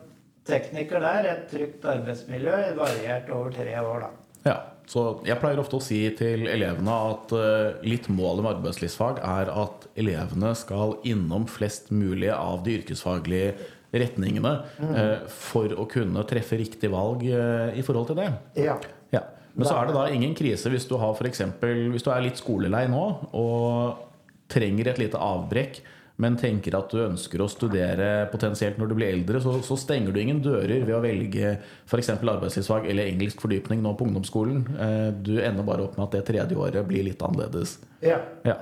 teknikker 0.49 1.03
der. 1.03 1.29
Et 1.33 1.47
trygt 1.51 1.85
arbeidsmiljø 1.87 2.59
variert 2.79 3.29
over 3.33 3.53
tre 3.55 3.75
år, 3.81 4.05
da. 4.07 4.11
Ja, 4.41 4.55
så 4.89 5.21
Jeg 5.25 5.37
pleier 5.39 5.59
ofte 5.61 5.77
å 5.77 5.83
si 5.83 5.99
til 6.17 6.47
elevene 6.49 6.95
at 7.11 7.33
eh, 7.37 7.83
litt 7.85 8.09
målet 8.11 8.43
med 8.43 8.55
arbeidslivsfag 8.55 9.21
er 9.21 9.51
at 9.53 9.85
elevene 10.01 10.55
skal 10.57 10.97
innom 11.07 11.45
flest 11.47 11.93
mulig 11.93 12.31
av 12.33 12.65
de 12.65 12.79
yrkesfaglige 12.79 13.53
retningene 13.91 14.53
mm. 14.79 15.29
for 15.31 15.73
å 15.75 15.85
kunne 15.91 16.23
treffe 16.27 16.57
riktig 16.59 16.89
valg 16.93 17.25
eh, 17.27 17.77
i 17.77 17.85
forhold 17.85 18.11
til 18.11 18.21
det. 18.21 18.29
Ja. 18.59 18.77
Ja. 19.13 19.25
Men 19.53 19.67
så 19.67 19.75
er 19.77 19.89
det 19.89 19.97
da 19.97 20.05
ingen 20.11 20.35
krise 20.37 20.71
hvis 20.71 20.87
du 20.87 20.95
har 20.99 21.15
f.eks. 21.15 21.43
hvis 21.61 22.05
du 22.05 22.11
er 22.13 22.23
litt 22.23 22.39
skolelei 22.39 22.85
nå 22.91 23.03
og 23.35 24.07
trenger 24.51 24.91
et 24.91 24.99
lite 24.99 25.19
avbrekk, 25.19 25.81
men 26.21 26.37
tenker 26.37 26.75
at 26.77 26.91
du 26.93 26.99
ønsker 27.01 27.41
å 27.41 27.49
studere 27.49 28.27
potensielt 28.31 28.77
når 28.79 28.91
du 28.91 28.95
blir 28.99 29.13
eldre, 29.15 29.41
så, 29.41 29.55
så 29.65 29.77
stenger 29.79 30.13
du 30.13 30.19
ingen 30.21 30.41
dører 30.43 30.83
ved 30.85 30.93
å 30.93 31.01
velge 31.03 31.55
f.eks. 31.89 32.11
arbeidslivsfag 32.19 32.89
eller 32.91 33.09
engelsk 33.09 33.41
fordypning 33.41 33.81
nå 33.81 33.95
på 33.97 34.05
ungdomsskolen. 34.09 34.65
Eh, 34.77 35.07
Du 35.25 35.33
ender 35.41 35.65
bare 35.65 35.87
opp 35.87 35.97
med 35.97 36.07
at 36.07 36.19
det 36.19 36.25
tredje 36.29 36.57
året 36.57 36.85
blir 36.89 37.07
litt 37.09 37.23
annerledes. 37.25 37.79
ja. 38.05 38.21
Ja. 38.45 38.59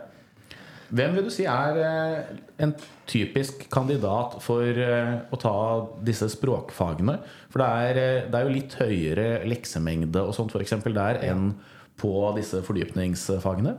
Hvem 0.89 1.19
vil 1.19 1.27
du 1.27 1.29
si 1.29 1.43
er 1.45 1.75
eh, 1.85 2.29
en 2.65 2.71
typisk 3.09 3.67
kandidat 3.69 4.39
for 4.41 4.65
eh, 4.65 5.19
å 5.29 5.37
ta 5.37 5.51
disse 6.01 6.25
språkfagene? 6.33 7.19
For 7.53 7.61
det 7.61 7.67
er, 7.67 7.99
det 8.31 8.39
er 8.39 8.47
jo 8.47 8.55
litt 8.55 8.73
høyere 8.79 9.27
leksemengde 9.45 10.23
og 10.25 10.33
sånt 10.33 10.55
eksempel 10.57 10.97
der 10.97 11.21
enn 11.29 11.51
på 11.99 12.09
disse 12.39 12.63
fordypningsfagene. 12.65 13.75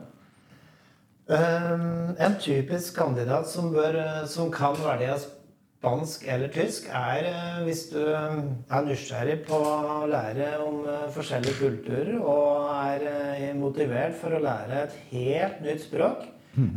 Um, 1.31 2.17
en 2.19 2.33
typisk 2.43 2.97
kandidat 2.99 3.47
som, 3.47 3.69
bør, 3.71 3.95
eh, 3.95 4.25
som 4.27 4.49
kan 4.51 4.75
velge 4.83 5.15
spansk 5.23 6.25
eller 6.27 6.51
tysk, 6.51 6.89
er 6.91 7.29
eh, 7.29 7.61
hvis 7.69 7.85
du 7.93 8.01
eh, 8.03 8.41
er 8.67 8.87
nysgjerrig 8.89 9.37
på 9.47 9.61
å 9.63 10.09
lære 10.11 10.49
om 10.65 10.81
forskjellige 11.15 11.61
kulturer 11.61 12.17
og 12.19 12.73
er 12.75 13.55
motivert 13.55 14.17
for 14.19 14.35
å 14.35 14.41
lære 14.43 14.81
et 14.89 14.97
helt 15.13 15.61
nytt 15.63 15.85
språk. 15.85 16.25
Mm. 16.57 16.73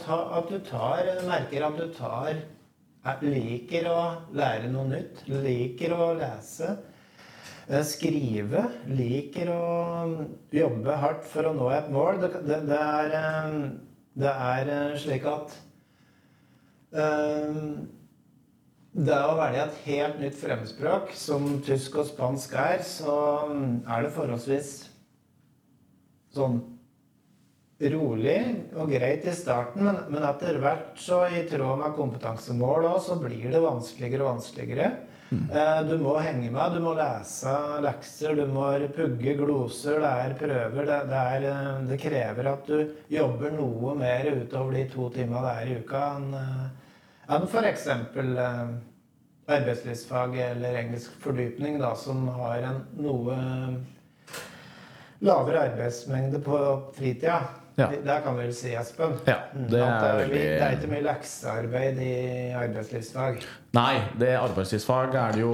ta, 0.00 0.16
at 0.38 0.48
du 0.48 0.56
tar, 0.64 1.10
merker 1.28 1.66
at 1.66 1.76
du 1.76 1.90
tar 1.92 2.30
er- 2.32 3.20
Liker 3.20 3.90
å 3.92 4.00
lære 4.32 4.70
noe 4.72 4.88
nytt. 4.88 5.20
Liker 5.28 5.92
å 5.92 6.14
lese. 6.16 6.78
Skrive. 7.84 8.64
Liker 8.88 9.52
å 9.52 10.26
jobbe 10.56 10.96
hardt 10.96 11.28
for 11.28 11.50
å 11.50 11.52
nå 11.52 11.68
et 11.76 11.92
mål. 11.92 12.22
Det, 12.24 12.32
det, 12.48 12.62
det 12.70 12.80
er, 12.80 13.68
det 14.18 14.32
er 14.32 14.72
eh, 14.74 14.96
slik 14.98 15.26
at 15.28 15.54
eh, 16.94 17.60
det 18.98 19.18
å 19.22 19.36
velge 19.38 19.66
et 19.66 19.82
helt 19.84 20.18
nytt 20.22 20.38
fremmedspråk, 20.40 21.12
som 21.14 21.60
tysk 21.66 22.00
og 22.00 22.08
spansk 22.08 22.56
er, 22.58 22.82
så 22.86 23.14
mm, 23.52 23.84
er 23.86 24.06
det 24.06 24.14
forholdsvis 24.16 24.72
sånn 26.34 26.58
rolig 27.92 28.38
og 28.74 28.90
greit 28.90 29.26
i 29.28 29.34
starten, 29.38 29.84
men, 29.86 30.00
men 30.10 30.24
etter 30.26 30.58
hvert, 30.62 30.96
så 30.98 31.22
i 31.30 31.44
tråd 31.46 31.78
med 31.84 31.94
kompetansemål 31.94 32.88
òg, 32.90 32.98
så 33.06 33.18
blir 33.22 33.52
det 33.52 33.62
vanskeligere 33.62 34.24
og 34.24 34.32
vanskeligere. 34.32 34.90
Eh, 35.30 35.82
Du 35.88 35.98
må 36.00 36.14
henge 36.24 36.50
med, 36.50 36.72
du 36.72 36.80
må 36.80 36.94
lese 36.96 37.52
lekser, 37.84 38.36
du 38.38 38.46
må 38.48 38.70
pugge 38.96 39.34
gloser, 39.36 40.00
det 40.00 40.12
er 40.24 40.36
prøver. 40.40 40.86
Det, 40.88 41.00
det, 41.10 41.22
er, 41.34 41.46
eh, 41.50 41.82
det 41.90 42.00
krever 42.00 42.48
at 42.54 42.68
du 42.70 42.94
jobber 43.12 43.52
noe 43.52 43.94
mer 43.98 44.30
utover 44.38 44.78
de 44.78 44.86
to 44.92 45.10
timene 45.12 45.44
det 45.44 45.54
er 45.54 45.72
i 45.72 45.78
uka 45.82 46.04
enn 46.16 46.30
en 46.38 46.70
enn 47.28 47.44
f.eks. 47.44 47.86
Eh, 47.92 48.62
arbeidslivsfag 49.48 50.34
eller 50.44 50.80
engelsk 50.82 51.20
fordypning, 51.24 51.78
da, 51.80 51.94
som 51.96 52.26
har 52.36 52.64
en 52.68 52.82
noe 53.00 53.36
lavere 55.24 55.62
arbeidsmengde 55.70 56.40
på 56.44 56.58
fritida. 56.96 57.40
Ja. 57.78 57.86
Det 57.88 58.16
kan 58.24 58.34
vi 58.36 58.42
vel 58.42 58.52
si, 58.58 58.72
Espen. 58.74 59.12
Ja, 59.26 59.36
Mm, 59.54 59.68
det 59.70 59.78
er 59.78 60.00
det, 60.00 60.08
er, 60.08 60.18
veldig- 60.18 60.40
det 60.42 60.62
er 60.66 60.72
ikke 60.76 60.90
mye 60.90 61.04
leksearbeid 61.06 61.98
i 62.02 62.14
arbeidslivsfag. 62.58 63.42
Nei, 63.78 63.92
det 64.18 64.32
arbeidslivsfag 64.38 65.14
er 65.14 65.32
det 65.36 65.40
jo 65.44 65.52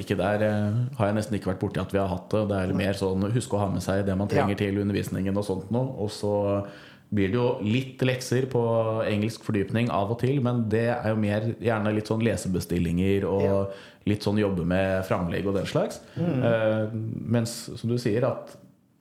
ikke 0.00 0.16
der. 0.16 0.42
eh, 0.46 0.96
Har 0.98 1.06
jeg 1.10 1.14
nesten 1.18 1.34
ikke 1.38 1.52
vært 1.52 1.60
borti 1.60 1.80
at 1.80 1.92
vi 1.92 1.98
har 1.98 2.08
hatt 2.08 2.30
det. 2.30 2.48
Det 2.48 2.56
er 2.70 2.72
mer 2.74 2.92
sånn 2.94 3.30
husk 3.32 3.50
å 3.52 3.58
ha 3.58 3.68
med 3.68 3.82
seg 3.82 4.06
det 4.06 4.16
man 4.16 4.28
trenger 4.28 4.56
Ja. 4.56 4.62
til 4.64 4.78
undervisningen 4.80 5.36
og 5.36 5.44
sånt 5.44 5.70
noe. 5.70 5.92
Og 5.98 6.08
så 6.10 6.66
blir 7.12 7.28
det 7.28 7.34
jo 7.36 7.58
litt 7.60 7.98
lekser 8.00 8.46
på 8.48 9.04
engelsk 9.04 9.44
fordypning 9.44 9.90
av 9.90 10.10
og 10.10 10.18
til, 10.20 10.40
men 10.40 10.66
det 10.70 10.88
er 10.96 11.10
jo 11.10 11.16
mer 11.16 11.40
gjerne 11.60 11.92
litt 11.94 12.06
sånn 12.08 12.22
lesebestillinger 12.24 13.24
og 13.28 13.42
Ja. 13.42 13.66
litt 14.06 14.22
sånn 14.22 14.38
jobbe 14.40 14.64
med 14.64 15.04
framlegg 15.04 15.46
og 15.46 15.54
den 15.54 15.66
slags. 15.66 16.00
Eh, 16.16 16.88
mens 16.92 17.68
som 17.78 17.90
du 17.90 17.98
sier, 17.98 18.24
at 18.24 18.56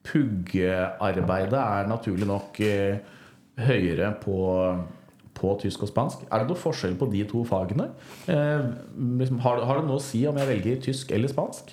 puggearbeidet 0.08 1.60
er 1.60 1.92
naturlig 1.92 2.28
nok 2.30 2.60
eh, 2.66 3.20
høyere 3.62 4.16
på 4.24 4.40
på 5.42 5.56
tysk 5.62 5.88
og 5.88 5.90
spansk. 5.90 6.26
Er 6.30 6.44
det 6.44 6.52
noe 6.52 6.60
forskjell 6.60 6.98
på 7.00 7.08
de 7.10 7.24
to 7.30 7.44
fagene? 7.48 7.88
Eh, 8.30 8.66
liksom, 9.22 9.40
har, 9.42 9.64
har 9.66 9.80
det 9.80 9.88
noe 9.88 9.98
å 9.98 10.04
si 10.04 10.22
om 10.30 10.38
jeg 10.38 10.50
velger 10.52 10.84
tysk 10.86 11.14
eller 11.16 11.32
spansk? 11.32 11.72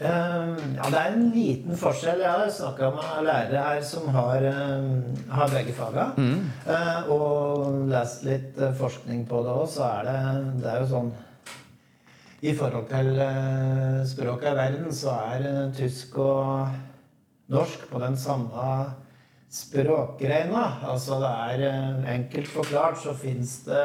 Uh, 0.00 0.56
ja, 0.78 0.86
det 0.88 0.96
er 0.96 1.10
en 1.12 1.26
liten 1.34 1.76
forskjell. 1.76 2.22
Jeg 2.24 2.32
har 2.32 2.52
snakka 2.56 2.88
med 2.94 3.26
lærere 3.26 3.64
her 3.66 3.82
som 3.84 4.06
har, 4.14 4.46
uh, 4.48 5.26
har 5.28 5.50
begge 5.52 5.74
faga. 5.76 6.06
Eh, 6.16 7.10
og 7.12 7.82
lest 7.90 8.24
litt 8.24 8.56
forskning 8.78 9.26
på 9.28 9.42
det 9.44 9.52
òg, 9.52 9.66
så 9.68 9.90
er 9.90 10.08
det, 10.08 10.22
det 10.62 10.70
er 10.72 10.80
jo 10.80 10.88
sånn 10.94 11.10
I 12.40 12.54
forhold 12.56 12.88
til 12.88 13.12
uh, 13.20 14.00
språka 14.08 14.54
i 14.54 14.56
verden, 14.62 14.88
så 14.88 15.18
er 15.34 15.68
tysk 15.76 16.16
og 16.24 16.72
norsk 17.50 17.88
på 17.90 17.98
den 18.02 18.16
samme 18.16 18.66
språkgreina. 19.50 20.62
Altså 20.86 21.18
det 21.22 21.30
er 21.30 21.64
eh, 21.70 22.14
enkelt 22.14 22.48
forklart, 22.52 23.00
så 23.02 23.14
fins 23.18 23.60
det 23.66 23.84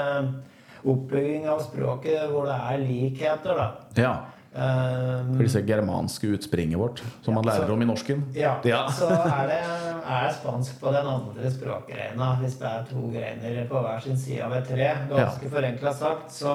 oppbygging 0.86 1.48
av 1.50 1.63
språket 1.65 2.27
hvor 2.29 2.45
det 2.50 2.55
er 2.62 2.84
likheter, 2.84 3.57
da. 3.57 3.67
Ja. 3.98 4.13
Eh, 4.55 5.31
For 5.34 5.41
disse 5.41 5.63
germanske 5.67 6.29
utspringet 6.38 6.79
vårt, 6.79 7.01
som 7.25 7.36
man 7.36 7.48
Ja, 7.50 7.55
lærer 7.55 7.74
om 7.74 7.81
i 7.81 7.88
norsken. 7.89 8.22
Ja, 8.38 8.60
Ja. 8.63 8.86
så 9.00 9.10
er 9.10 9.50
det 9.50 9.62
er 10.05 10.29
spansk 10.38 10.77
på 10.79 10.93
den 10.93 11.10
andre 11.10 11.51
språkgreina. 11.51 12.36
Hvis 12.43 12.60
det 12.62 12.69
er 12.69 12.86
to 12.91 13.07
greiner 13.10 13.65
på 13.67 13.81
hver 13.81 14.05
sin 14.05 14.17
side 14.17 14.45
av 14.45 14.53
et 14.53 14.69
tre, 14.69 14.91
ganske 15.10 15.50
forenkla 15.50 15.93
sagt, 15.98 16.31
så 16.31 16.53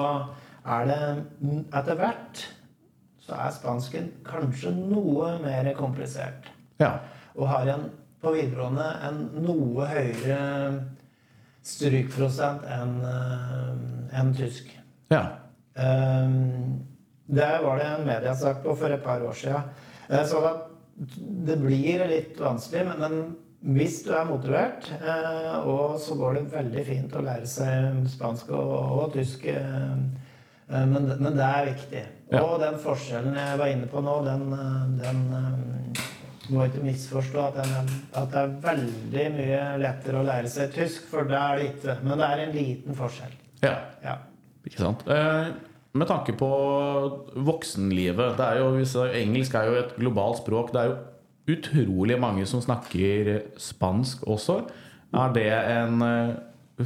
er 0.65 0.87
det 0.87 1.01
etter 1.73 1.95
hvert 1.99 2.47
så 3.21 3.35
er 3.37 3.51
spansken 3.53 4.09
kanskje 4.25 4.71
noe 4.75 5.35
mer 5.43 5.67
komplisert. 5.77 6.47
Ja. 6.81 6.95
Og 7.37 7.47
har 7.47 7.69
en, 7.75 7.87
på 8.21 8.33
videregående 8.35 8.87
en 9.07 9.21
noe 9.45 9.87
høyere 9.89 10.41
strykprosent 11.65 12.65
enn 12.73 12.97
en 14.17 14.33
tysk. 14.35 14.73
ja. 15.13 15.25
Um, 15.71 16.81
der 17.31 17.61
var 17.63 17.77
det 17.79 17.85
en 17.87 18.07
mediesak 18.07 18.63
på 18.63 18.75
for 18.75 18.91
et 18.91 19.03
par 19.03 19.21
år 19.23 19.33
siden. 19.33 19.61
Eh, 20.09 20.25
Så 20.25 20.41
det 21.47 21.57
blir 21.57 22.07
litt 22.07 22.39
vanskelig, 22.39 22.85
men, 22.85 22.99
den, 22.99 23.35
hvis 23.77 24.01
du 24.03 24.11
er 24.13 24.25
motivert, 24.25 24.91
eh, 24.99 25.67
og 25.67 25.99
så 25.99 26.15
går 26.15 26.33
det 26.33 26.51
veldig 26.51 26.85
fint 26.85 27.15
å 27.15 27.23
lære 27.23 27.47
seg 27.47 28.03
spansk 28.11 28.51
og, 28.51 28.73
og 28.99 29.13
tysk. 29.13 29.45
Eh, 29.45 29.93
eh 30.71 30.85
men, 30.85 31.07
men, 31.19 31.37
det 31.37 31.47
er 31.47 31.71
viktig. 31.71 32.03
Ja. 32.31 32.43
Og 32.43 32.59
den 32.59 32.77
forskjellen 32.79 33.35
jeg 33.35 33.59
var 33.59 33.71
inne 33.71 33.87
på 33.87 34.03
nå, 34.03 34.17
den, 34.27 34.45
eh, 34.53 34.83
den 34.99 35.23
må 36.53 36.67
ikke 36.67 36.83
misforstå 36.85 37.43
at, 37.47 37.59
den, 37.59 37.91
at, 38.13 38.29
det 38.31 38.41
er 38.41 38.55
veldig 38.65 39.25
mye 39.37 39.61
lettere 39.81 40.21
å 40.21 40.27
lære 40.27 40.51
seg 40.51 40.73
tysk, 40.75 41.07
for 41.11 41.27
det 41.29 41.37
er 41.39 41.59
det 41.59 41.67
ikke. 41.71 41.97
Men 42.05 42.21
det 42.21 42.29
er 42.29 42.43
en 42.45 42.55
liten 42.55 42.97
forskjell. 42.97 43.35
Ja, 43.61 43.75
ja. 44.03 44.17
ikke 44.67 44.83
sant. 44.83 45.05
Eh, 45.11 45.51
med 45.91 46.07
tanke 46.07 46.35
på 46.39 46.51
voksenlivet 47.47 48.37
det 48.39 48.45
er 48.47 48.61
jo, 48.61 49.07
Engelsk 49.23 49.57
er 49.59 49.67
jo 49.67 49.79
et 49.81 49.97
globalt 49.99 50.39
språk. 50.39 50.71
Det 50.73 50.83
er 50.83 50.93
jo 50.93 50.99
utrolig 51.57 52.17
mange 52.21 52.45
som 52.47 52.63
snakker 52.63 53.33
spansk 53.59 54.23
også. 54.29 54.61
Er 55.11 55.35
det 55.35 55.49
en 55.51 56.05
eh, 56.05 56.37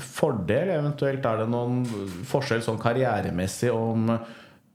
fordel? 0.02 0.74
Eventuelt 0.80 1.26
er 1.26 1.44
det 1.44 1.52
noen 1.52 1.84
forskjell 2.26 2.66
sånn 2.66 2.82
karrieremessig 2.82 3.72
om 3.74 4.10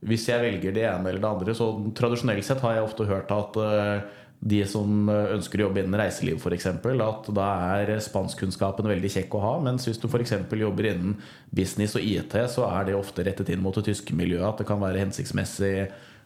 hvis 0.06 0.30
jeg 0.30 0.40
velger 0.40 0.73
det 0.73 0.87
ene 0.88 1.11
eller 1.11 1.20
det 1.20 1.30
andre? 1.30 1.56
Så 1.56 1.73
Tradisjonelt 1.97 2.47
sett 2.47 2.62
har 2.64 2.78
jeg 2.78 2.87
ofte 2.87 3.09
hørt 3.11 3.32
at 3.35 3.59
eh, 3.61 4.20
de 4.40 4.61
som 4.68 5.09
eh, 5.12 5.32
ønsker 5.35 5.61
å 5.61 5.66
jobbe 5.66 5.82
innen 5.82 5.99
reiseliv 6.00 6.40
f.eks., 6.40 6.66
at 6.70 7.30
da 7.37 7.49
er 7.76 7.92
spanskkunnskapen 8.00 8.88
veldig 8.88 9.11
kjekk 9.12 9.37
å 9.37 9.42
ha. 9.44 9.52
Mens 9.64 9.85
hvis 9.88 10.00
du 10.00 10.09
f.eks. 10.09 10.32
jobber 10.56 10.88
innen 10.94 11.18
business 11.52 11.97
og 11.99 12.06
IT, 12.06 12.37
så 12.52 12.64
er 12.70 12.88
det 12.88 12.97
ofte 12.97 13.26
rettet 13.26 13.52
inn 13.52 13.61
mot 13.64 13.76
det 13.76 13.85
tyske 13.90 14.16
miljøet. 14.16 14.49
At 14.49 14.62
det 14.62 14.68
kan 14.70 14.80
være 14.80 15.02
hensiktsmessig 15.04 15.75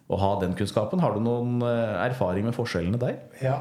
å 0.06 0.20
ha 0.20 0.30
den 0.44 0.54
kunnskapen. 0.54 1.02
Har 1.02 1.16
du 1.16 1.24
noen 1.26 1.58
eh, 1.66 1.96
erfaring 2.06 2.46
med 2.46 2.56
forskjellene 2.56 3.02
der? 3.02 3.18
Ja. 3.42 3.58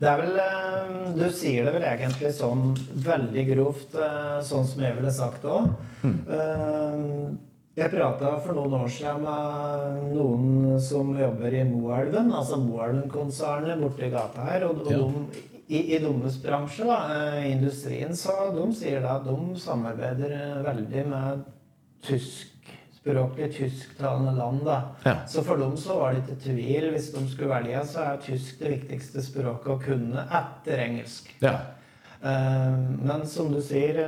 Det 0.00 0.08
er 0.08 0.22
vel 0.22 0.38
eh, 0.40 0.92
Du 1.18 1.26
sier 1.34 1.66
det 1.66 1.74
vel 1.74 1.90
egentlig 1.90 2.30
sånn 2.38 2.70
veldig 3.04 3.46
grovt, 3.50 3.98
sånn 4.46 4.70
som 4.70 4.86
jeg 4.86 4.96
ville 4.96 5.12
sagt 5.12 5.42
det 5.42 5.50
òg. 5.50 5.72
Mm. 6.06 7.40
Jeg 7.80 7.94
prata 7.94 8.34
for 8.44 8.52
noen 8.58 8.74
år 8.76 8.90
siden 8.92 9.22
med 9.24 10.10
noen 10.12 10.80
som 10.84 11.14
jobber 11.16 11.54
i 11.56 11.62
Moelven, 11.64 12.28
altså 12.36 12.58
Moelven-konsernet 12.60 13.80
borti 13.80 14.10
gata 14.12 14.44
her. 14.50 14.66
Og, 14.68 14.82
og 14.84 14.90
ja. 14.92 14.98
de, 15.00 15.46
i, 15.70 15.80
i 15.94 16.00
deres 16.02 16.36
bransje, 16.42 16.84
da, 16.84 16.98
eh, 17.14 17.46
industrien, 17.54 18.12
så 18.16 18.50
de 18.52 18.66
sier 18.76 19.00
da 19.00 19.16
at 19.16 19.24
de 19.24 19.56
samarbeider 19.62 20.36
veldig 20.66 21.06
med 21.08 21.48
tyskspråklige, 22.04 23.48
tysktalende 23.62 24.36
land. 24.36 24.60
da. 24.68 24.78
Ja. 25.06 25.16
Så 25.24 25.46
for 25.46 25.64
dem 25.64 25.72
så 25.80 25.96
var 26.02 26.12
det 26.12 26.26
ikke 26.26 26.40
tvil. 26.50 26.90
Hvis 26.92 27.12
de 27.16 27.26
skulle 27.32 27.54
velge, 27.54 27.84
så 27.88 28.10
er 28.10 28.24
tysk 28.28 28.60
det 28.60 28.76
viktigste 28.76 29.24
språket 29.24 29.72
å 29.72 29.80
kunne 29.80 30.28
etter 30.28 30.84
engelsk. 30.84 31.32
Ja. 31.40 31.56
Eh, 32.22 32.80
men 33.00 33.26
som 33.26 33.52
du 33.52 33.60
sier, 33.64 34.02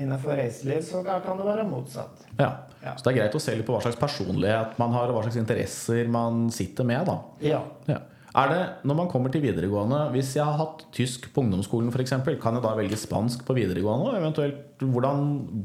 innenfor 0.00 0.36
reiseliv 0.38 0.84
så 0.86 1.02
kan 1.04 1.40
det 1.40 1.48
være 1.48 1.66
motsatt. 1.68 2.28
Ja. 2.38 2.52
Ja. 2.82 2.96
Så 2.96 3.06
det 3.06 3.12
er 3.12 3.18
greit 3.20 3.36
å 3.38 3.42
se 3.42 3.54
litt 3.54 3.66
på 3.68 3.76
hva 3.76 3.82
slags 3.84 4.00
personlighet 4.00 4.78
man 4.82 4.94
har, 4.96 5.10
og 5.10 5.18
hva 5.18 5.26
slags 5.26 5.38
interesser 5.38 6.08
man 6.10 6.48
sitter 6.54 6.88
med. 6.88 7.06
da. 7.06 7.20
Ja. 7.44 7.60
ja. 7.86 8.00
Er 8.32 8.48
det, 8.48 8.60
Når 8.88 8.96
man 8.96 9.08
kommer 9.12 9.28
til 9.28 9.42
videregående, 9.44 9.98
hvis 10.14 10.30
jeg 10.38 10.44
har 10.48 10.56
hatt 10.56 10.86
tysk 10.96 11.26
på 11.34 11.42
ungdomsskolen 11.44 11.90
f.eks., 11.92 12.14
kan 12.40 12.56
jeg 12.56 12.64
da 12.64 12.72
velge 12.78 12.96
spansk 12.96 13.44
på 13.44 13.56
videregående? 13.58 14.16
Eventuelt, 14.18 14.68
Hvordan 14.82 15.20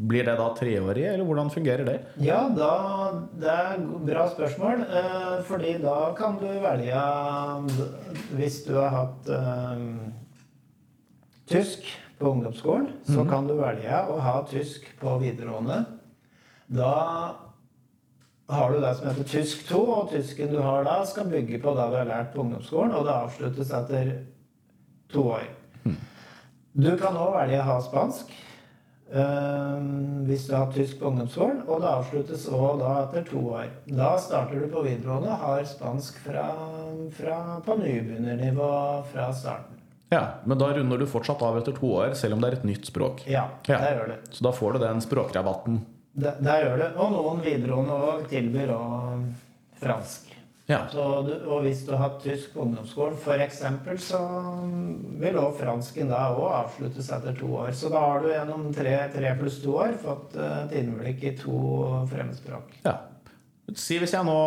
blir 0.06 0.28
det 0.28 0.36
da 0.38 0.52
treårig, 0.54 1.06
eller 1.10 1.26
hvordan 1.26 1.48
fungerer 1.50 1.88
det? 1.88 1.96
Ja, 2.22 2.44
da, 2.54 3.24
Det 3.40 3.50
er 3.50 3.80
bra 4.12 4.28
spørsmål. 4.30 4.84
Eh, 4.84 5.32
fordi 5.48 5.78
da 5.82 6.14
kan 6.20 6.38
du 6.38 6.46
velge 6.46 7.02
Hvis 8.36 8.60
du 8.68 8.76
har 8.76 8.92
hatt 8.94 9.32
eh, 9.32 9.88
tysk 11.48 11.86
på 12.18 12.32
ungdomsskolen, 12.34 12.88
så 13.06 13.22
mm. 13.22 13.30
kan 13.30 13.48
du 13.48 13.56
velge 13.60 14.00
å 14.10 14.18
ha 14.24 14.40
tysk 14.50 14.88
på 15.00 15.18
videregående. 15.22 15.84
Da 16.68 16.94
har 18.48 18.72
du 18.72 18.80
det 18.80 18.96
som 18.96 19.10
heter 19.10 19.28
tysk 19.28 19.68
2, 19.70 19.84
og 20.00 20.10
tysken 20.12 20.52
du 20.52 20.60
har 20.64 20.88
da, 20.88 21.02
skal 21.06 21.30
bygge 21.32 21.60
på 21.64 21.76
det 21.78 21.88
du 21.92 21.98
har 22.00 22.10
lært 22.10 22.34
på 22.34 22.44
ungdomsskolen, 22.44 22.96
og 22.96 23.08
det 23.08 23.16
avsluttes 23.16 23.72
etter 23.76 24.12
to 25.14 25.30
år. 25.38 25.48
Du 26.78 26.92
kan 27.00 27.16
òg 27.18 27.34
velge 27.34 27.58
å 27.58 27.66
ha 27.72 27.78
spansk 27.82 28.30
øh, 29.10 29.86
hvis 30.28 30.44
du 30.46 30.52
har 30.54 30.68
tysk 30.76 31.00
på 31.00 31.10
ungdomsskolen, 31.10 31.64
og 31.66 31.82
det 31.82 31.90
avsluttes 31.90 32.46
òg 32.54 32.84
da 32.84 32.92
etter 33.06 33.26
to 33.32 33.42
år. 33.56 33.72
Da 33.90 34.12
starter 34.22 34.62
du 34.62 34.68
på 34.70 34.84
videregående 34.86 35.40
har 35.42 35.64
spansk 35.66 36.20
fra, 36.28 36.46
fra 37.18 37.40
på 37.66 37.80
nybegynnernivå 37.82 38.70
fra 39.10 39.32
starten. 39.34 39.77
Ja, 40.10 40.24
Men 40.46 40.60
da 40.62 40.72
runder 40.72 41.02
du 41.02 41.08
fortsatt 41.10 41.42
av 41.44 41.58
etter 41.60 41.76
to 41.76 41.90
år, 42.00 42.14
selv 42.16 42.38
om 42.38 42.44
det 42.44 42.52
er 42.52 42.58
et 42.62 42.68
nytt 42.68 42.88
språk? 42.88 43.26
Ja, 43.28 43.50
det 43.68 43.76
gjør 43.76 44.14
det. 44.14 44.20
Så 44.32 44.46
da 44.46 44.54
får 44.56 44.78
du 44.78 44.86
den 44.86 45.04
språkrabatten 45.04 45.82
det, 46.18 46.34
det 46.42 46.56
gjør 46.64 46.80
det. 46.82 46.88
Og 46.98 47.14
noen 47.14 47.44
videregående 47.46 48.00
òg 48.08 48.24
tilbyr 48.32 48.74
òg 48.74 49.28
fransk. 49.78 50.34
Ja. 50.68 50.82
Du, 50.92 51.32
og 51.48 51.62
hvis 51.64 51.86
du 51.88 51.94
har 51.94 52.02
hatt 52.02 52.18
tysk 52.26 52.52
på 52.56 52.66
ungdomsskolen 52.66 53.16
f.eks., 53.16 53.62
så 54.04 54.20
vil 55.22 55.38
òg 55.40 55.54
fransken 55.62 56.10
da 56.12 56.26
òg 56.34 56.50
avsluttes 56.58 57.12
etter 57.16 57.38
to 57.38 57.54
år. 57.62 57.70
Så 57.78 57.92
da 57.94 58.02
har 58.04 58.26
du 58.26 58.32
gjennom 58.34 58.66
tre, 58.76 58.98
tre 59.14 59.32
pluss 59.40 59.62
to 59.64 59.78
år 59.80 59.96
fått 60.02 60.36
uh, 60.36 60.66
et 60.66 60.76
innblikk 60.82 61.24
i 61.24 61.36
to 61.40 61.62
fremmedspråk. 62.12 62.82
Ja. 62.88 62.98
Si 63.78 64.00
hvis 64.00 64.14
jeg 64.16 64.24
nå 64.24 64.42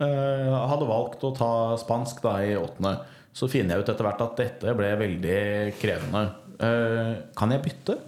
eh, 0.00 0.52
hadde 0.72 0.86
valgt 0.88 1.24
å 1.28 1.32
ta 1.36 1.50
spansk 1.76 2.22
da 2.24 2.38
i 2.40 2.54
åttende, 2.56 2.94
så 3.36 3.48
finner 3.52 3.76
jeg 3.76 3.84
ut 3.84 3.92
etter 3.92 4.06
hvert 4.08 4.24
at 4.24 4.38
dette 4.40 4.76
ble 4.78 4.92
veldig 5.04 5.40
krevende. 5.76 6.26
Uh, 6.56 7.26
kan 7.36 7.52
jeg 7.52 7.66
bytte? 7.66 7.98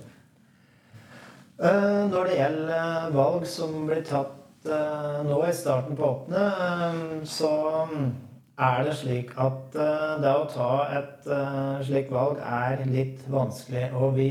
Eh, 1.59 2.03
når 2.07 2.29
det 2.29 2.35
gjelder 2.39 2.69
eh, 2.77 3.07
valg 3.17 3.47
som 3.51 3.73
blir 3.89 4.05
tatt 4.07 4.69
eh, 4.71 5.17
nå 5.27 5.41
i 5.43 5.55
starten 5.57 5.97
på 5.99 6.07
åttende, 6.07 7.25
så 7.27 7.51
er 8.63 8.85
det 8.87 8.93
slik 9.01 9.33
at 9.43 9.75
det 10.23 10.35
å 10.35 10.47
ta 10.51 10.71
et 10.99 11.27
slikt 11.87 12.11
valg 12.15 12.39
er 12.43 12.85
litt 12.91 13.27
vanskelig. 13.31 13.85
Og 13.99 14.17
vi 14.17 14.31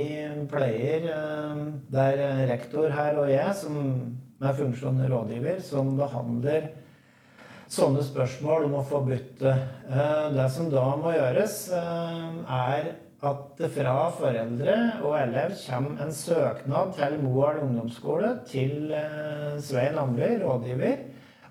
pleier, 0.51 1.07
det 1.91 2.07
er 2.15 2.41
rektor 2.49 2.91
her 2.91 3.19
og 3.21 3.31
jeg, 3.31 3.53
som 3.55 3.77
er 4.43 4.57
funksjon 4.57 4.99
rådgiver, 5.07 5.61
som 5.63 5.95
behandler 5.99 6.67
sånne 7.71 8.03
spørsmål 8.03 8.67
om 8.67 8.75
å 8.81 8.85
få 8.87 9.03
bytte. 9.07 9.26
Det 9.41 10.47
som 10.53 10.71
da 10.73 10.85
må 10.97 11.11
gjøres, 11.13 11.59
er 11.73 12.87
at 13.25 13.37
det 13.57 13.69
fra 13.73 14.09
foreldre 14.13 14.73
og 15.01 15.15
elev 15.17 15.53
kommer 15.63 16.03
en 16.03 16.13
søknad 16.13 16.93
til 16.93 17.15
Moelv 17.23 17.63
ungdomsskole 17.65 18.35
til 18.45 18.91
eh, 18.93 19.55
Svein 19.63 19.97
Amli, 19.97 20.35
rådgiver, 20.43 20.99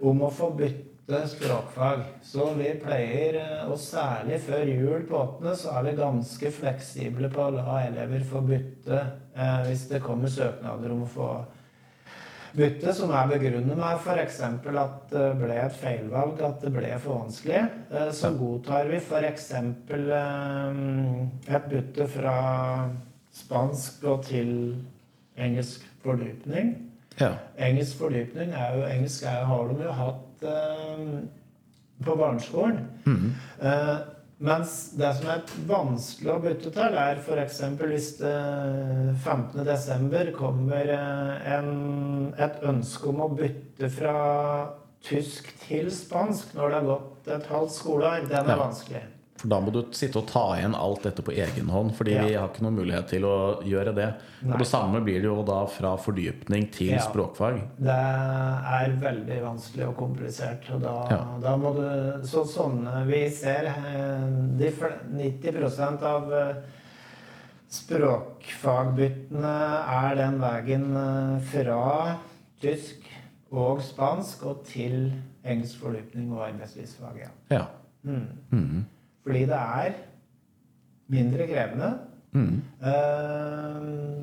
om 0.01 0.23
å 0.23 0.31
få 0.31 0.53
bytte 0.55 1.25
språkfag. 1.33 2.05
Så 2.23 2.53
vi 2.55 2.71
pleier, 2.85 3.41
eh, 3.41 3.67
og 3.67 3.81
særlig 3.83 4.39
før 4.47 4.71
jul 4.71 5.09
på 5.11 5.19
åttende, 5.19 5.57
så 5.59 5.75
er 5.75 5.89
vi 5.89 5.97
ganske 5.99 6.55
fleksible 6.61 7.33
på 7.35 7.49
å 7.49 7.57
la 7.59 7.81
elever 7.89 8.23
få 8.31 8.45
bytte 8.47 9.03
eh, 9.35 9.67
hvis 9.67 9.89
det 9.91 10.05
kommer 10.07 10.31
søknader 10.31 10.95
om 10.95 11.03
å 11.03 11.13
få 11.17 11.31
bytte, 12.57 12.93
som 12.95 13.13
er 13.15 13.29
begrunnet 13.31 13.77
med 13.79 14.01
f.eks. 14.01 14.41
at 14.43 15.13
det 15.13 15.27
ble 15.41 15.59
et 15.61 15.77
feilvalg, 15.81 16.41
at 16.45 16.65
det 16.65 16.73
ble 16.75 16.91
for 17.03 17.23
vanskelig, 17.23 17.63
eh, 17.91 18.11
så 18.17 18.33
godtar 18.37 18.91
vi 18.91 19.01
f.eks. 19.01 19.51
Eh, 19.53 20.81
et 21.57 21.71
bytte 21.71 22.09
fra 22.17 22.37
spansk 23.37 24.05
og 24.09 24.25
til 24.27 24.53
engelsk 25.37 25.85
fordypning. 26.05 26.75
Ja. 27.21 27.35
Engelsk 27.69 28.01
fordypning 28.01 28.53
er 28.57 28.77
jo 28.77 28.87
Engelsk 28.89 29.25
er, 29.29 29.45
har 29.49 29.73
de 29.73 29.85
jo 29.85 29.97
hatt 30.01 30.47
eh, 30.53 31.07
på 32.05 32.17
barneskolen. 32.17 32.85
Mm 33.07 33.17
-hmm. 33.17 34.16
Mens 34.37 34.73
det 34.93 35.11
som 35.17 35.31
er 35.33 35.45
vanskelig 35.69 36.33
å 36.35 36.41
bytte 36.45 36.73
til, 36.75 36.97
er 37.01 37.21
f.eks. 37.23 37.61
hvis 37.81 38.09
det 38.19 38.33
15.12. 39.25 40.33
kommer 40.37 40.93
eh, 40.93 41.53
en, 41.57 41.71
et 42.37 42.61
ønske 42.69 43.09
om 43.15 43.23
å 43.25 43.31
bytte 43.33 43.89
fra 43.95 44.17
tysk 45.07 45.49
til 45.65 45.89
spansk 45.95 46.53
når 46.57 46.69
det 46.69 46.81
har 46.81 46.89
gått 46.91 47.31
et 47.39 47.49
halvt 47.55 47.77
skoleår. 47.79 48.27
Den 48.29 48.43
er 48.43 48.59
ja. 48.59 48.63
vanskelig. 48.67 49.05
For 49.37 49.51
da 49.53 49.59
må 49.61 49.73
du 49.75 49.83
sitte 49.97 50.21
og 50.21 50.29
ta 50.31 50.45
igjen 50.57 50.75
alt 50.79 51.05
dette 51.05 51.25
på 51.25 51.35
egen 51.37 51.69
hånd, 51.73 51.93
fordi 51.97 52.15
ja. 52.15 52.23
vi 52.25 52.37
har 52.39 52.49
ikke 52.49 52.65
noen 52.65 52.79
mulighet 52.79 53.11
til 53.13 53.27
å 53.29 53.37
gjøre 53.67 53.93
det. 53.97 54.09
Nei. 54.41 54.53
Og 54.55 54.63
det 54.63 54.69
samme 54.71 55.03
blir 55.05 55.21
det 55.21 55.29
jo 55.29 55.43
da 55.47 55.59
fra 55.71 55.93
fordypning 56.01 56.71
til 56.75 56.95
ja. 56.95 57.03
språkfag. 57.05 57.61
Det 57.77 57.99
er 58.79 58.97
veldig 59.03 59.39
vanskelig 59.45 59.91
og 59.91 59.95
komplisert. 60.01 60.71
Og 60.73 60.81
da, 60.85 60.97
ja. 61.13 61.21
da 61.45 61.57
må 61.61 61.75
du 61.77 61.85
Så 62.27 62.43
sånne 62.49 63.05
Vi 63.09 63.21
ser 63.35 63.69
eh, 63.71 64.27
de 64.59 64.71
90 65.13 66.05
av 66.07 66.33
eh, 66.35 66.57
språkfagbyttene 67.77 69.55
er 70.01 70.19
den 70.21 70.41
veien 70.43 70.91
eh, 71.03 71.37
fra 71.53 71.83
tysk 72.63 73.05
og 73.57 73.83
spansk 73.85 74.45
og 74.49 74.65
til 74.67 75.11
engelsk 75.47 75.81
fordypning 75.83 76.33
og 76.35 76.47
arbeidslivsfag. 76.49 77.21
Ja. 77.23 77.33
ja. 77.53 77.65
Mm. 78.07 78.29
Mm. 78.51 78.85
Fordi 79.27 79.45
det 79.51 79.59
er 79.59 80.01
mindre 81.13 81.47
krevende. 81.51 81.93
Mm. 82.37 82.57
Eh, 82.91 83.77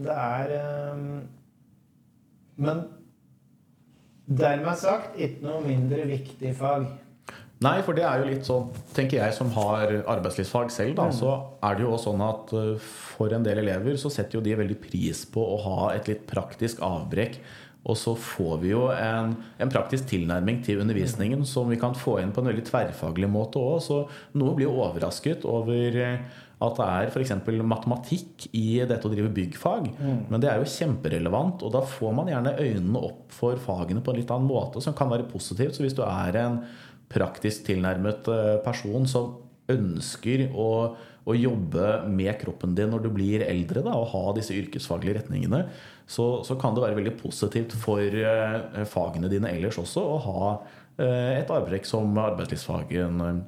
det 0.06 0.16
er 0.16 0.52
eh, 0.58 1.06
Men 2.56 2.84
dermed 4.28 4.80
sagt 4.80 5.18
ikke 5.20 5.44
noe 5.44 5.64
mindre 5.66 6.06
viktig 6.08 6.54
fag. 6.56 6.86
Nei, 7.64 7.78
for 7.86 7.96
det 7.96 8.04
er 8.04 8.20
jo 8.20 8.28
litt 8.28 8.48
sånn, 8.48 8.72
tenker 8.96 9.22
jeg 9.22 9.36
som 9.38 9.52
har 9.56 9.92
arbeidslivsfag 10.12 10.72
selv, 10.74 10.98
da, 10.98 11.06
så 11.16 11.36
er 11.64 11.78
det 11.78 11.86
jo 11.86 11.94
også 11.96 12.10
sånn 12.10 12.24
at 12.26 12.54
uh, 12.58 12.88
for 13.16 13.36
en 13.36 13.46
del 13.46 13.62
elever 13.62 13.96
så 14.00 14.12
setter 14.12 14.40
jo 14.40 14.44
de 14.44 14.58
veldig 14.60 14.80
pris 14.84 15.24
på 15.32 15.44
å 15.54 15.60
ha 15.64 15.78
et 15.94 16.10
litt 16.12 16.26
praktisk 16.28 16.82
avbrekk. 16.84 17.38
Og 17.84 17.98
så 18.00 18.14
får 18.16 18.62
vi 18.62 18.72
jo 18.72 18.86
en, 18.96 19.34
en 19.60 19.72
praktisk 19.72 20.08
tilnærming 20.14 20.62
til 20.64 20.80
undervisningen 20.80 21.44
som 21.48 21.68
vi 21.68 21.80
kan 21.82 21.96
få 21.98 22.22
inn 22.22 22.32
på 22.32 22.40
en 22.40 22.48
veldig 22.48 22.64
tverrfaglig 22.70 23.28
måte 23.32 23.60
òg. 23.60 23.82
Så 23.84 23.98
noen 24.40 24.56
blir 24.56 24.72
overrasket 24.72 25.44
over 25.50 26.00
uh, 26.00 26.42
at 26.64 26.80
det 26.80 26.88
er 26.88 27.12
f.eks. 27.12 27.34
matematikk 27.68 28.48
i 28.56 28.80
dette 28.88 29.08
å 29.08 29.12
drive 29.12 29.32
byggfag. 29.36 29.90
Men 30.32 30.44
det 30.44 30.52
er 30.52 30.62
jo 30.62 30.70
kjemperelevant, 30.70 31.64
og 31.66 31.74
da 31.76 31.84
får 31.84 32.14
man 32.16 32.32
gjerne 32.32 32.56
øynene 32.60 33.04
opp 33.04 33.34
for 33.36 33.60
fagene 33.60 34.04
på 34.04 34.14
en 34.14 34.20
litt 34.22 34.32
annen 34.32 34.48
måte, 34.48 34.84
som 34.84 34.96
kan 34.96 35.12
være 35.12 35.28
positivt. 35.32 35.76
Så 35.76 35.84
hvis 35.84 35.98
du 35.98 36.04
er 36.06 36.40
en 36.40 36.62
praktisk 37.12 37.68
tilnærmet 37.68 38.30
eh, 38.32 38.54
person 38.64 39.10
som 39.10 39.34
ønsker 39.72 40.48
å, 40.60 40.70
å 41.24 41.36
jobbe 41.36 41.90
med 42.12 42.36
kroppen 42.42 42.74
din 42.78 42.92
når 42.94 43.06
du 43.06 43.12
blir 43.16 43.44
eldre, 43.46 43.84
da, 43.86 43.96
og 44.00 44.12
ha 44.14 44.24
disse 44.38 44.56
yrkesfaglige 44.56 45.20
retningene, 45.20 45.66
så, 46.08 46.44
så 46.44 46.58
kan 46.60 46.76
det 46.76 46.84
være 46.84 47.00
veldig 47.00 47.16
positivt 47.22 47.76
for 47.80 48.02
eh, 48.02 48.84
fagene 48.90 49.32
dine 49.32 49.52
ellers 49.54 49.80
også 49.82 50.04
å 50.04 50.18
ha 50.26 50.48
eh, 51.00 51.40
et 51.40 51.52
avbrekk 51.54 51.88
som 51.88 52.18
arbeidslivsfagen 52.26 53.24
eh, 53.28 53.40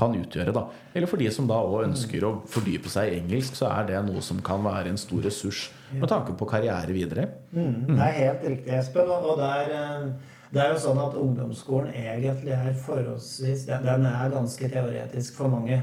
kan 0.00 0.16
utgjøre. 0.16 0.54
Da. 0.56 0.64
Eller 0.96 1.10
for 1.10 1.20
de 1.20 1.28
som 1.34 1.48
da 1.50 1.60
også 1.60 1.86
ønsker 1.88 2.24
å 2.26 2.34
fordype 2.50 2.90
seg 2.92 3.10
i 3.10 3.20
engelsk, 3.20 3.58
så 3.58 3.70
er 3.74 3.88
det 3.90 4.02
noe 4.06 4.22
som 4.24 4.40
kan 4.44 4.62
være 4.64 4.92
en 4.92 5.00
stor 5.00 5.22
ressurs 5.26 5.68
med 5.92 6.08
tanke 6.10 6.34
på 6.38 6.48
karriere 6.48 6.94
videre. 6.96 7.26
Mm, 7.52 7.96
det 7.96 8.04
er 8.06 8.18
helt 8.20 8.46
riktig, 8.54 8.74
Espen. 8.78 9.10
Og 9.10 9.40
det 9.40 9.50
er, 9.64 10.12
det 10.54 10.62
er 10.62 10.74
jo 10.74 10.82
sånn 10.86 11.02
at 11.02 11.18
ungdomsskolen 11.20 11.90
egentlig 11.92 12.54
er 12.56 12.70
forholdsvis 12.86 13.66
Den, 13.68 14.06
er 14.08 14.32
ganske 14.32 14.70
teoretisk 14.72 15.36
for 15.42 15.52
mange. 15.52 15.82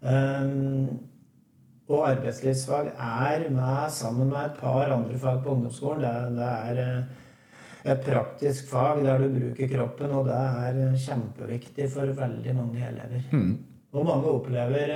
Um, 0.00 1.09
og 1.90 2.04
arbeidslivsfag 2.06 2.92
er 2.94 3.48
med, 3.50 3.90
sammen 3.90 4.30
med 4.30 4.44
et 4.44 4.60
par 4.60 4.92
andre 4.94 5.18
fag 5.18 5.42
på 5.42 5.56
ungdomsskolen. 5.56 6.04
Det, 6.04 6.36
det 6.38 6.50
er 6.50 6.80
eh, 6.84 7.90
et 7.92 8.06
praktisk 8.06 8.70
fag 8.70 9.02
der 9.04 9.24
du 9.24 9.34
bruker 9.34 9.72
kroppen, 9.74 10.14
og 10.14 10.30
det 10.30 10.38
er 10.38 10.80
eh, 10.84 11.02
kjempeviktig 11.06 11.90
for 11.90 12.14
veldig 12.22 12.56
mange 12.56 12.86
elever. 12.92 13.26
Og 13.90 14.06
mange 14.06 14.30
opplever 14.30 14.94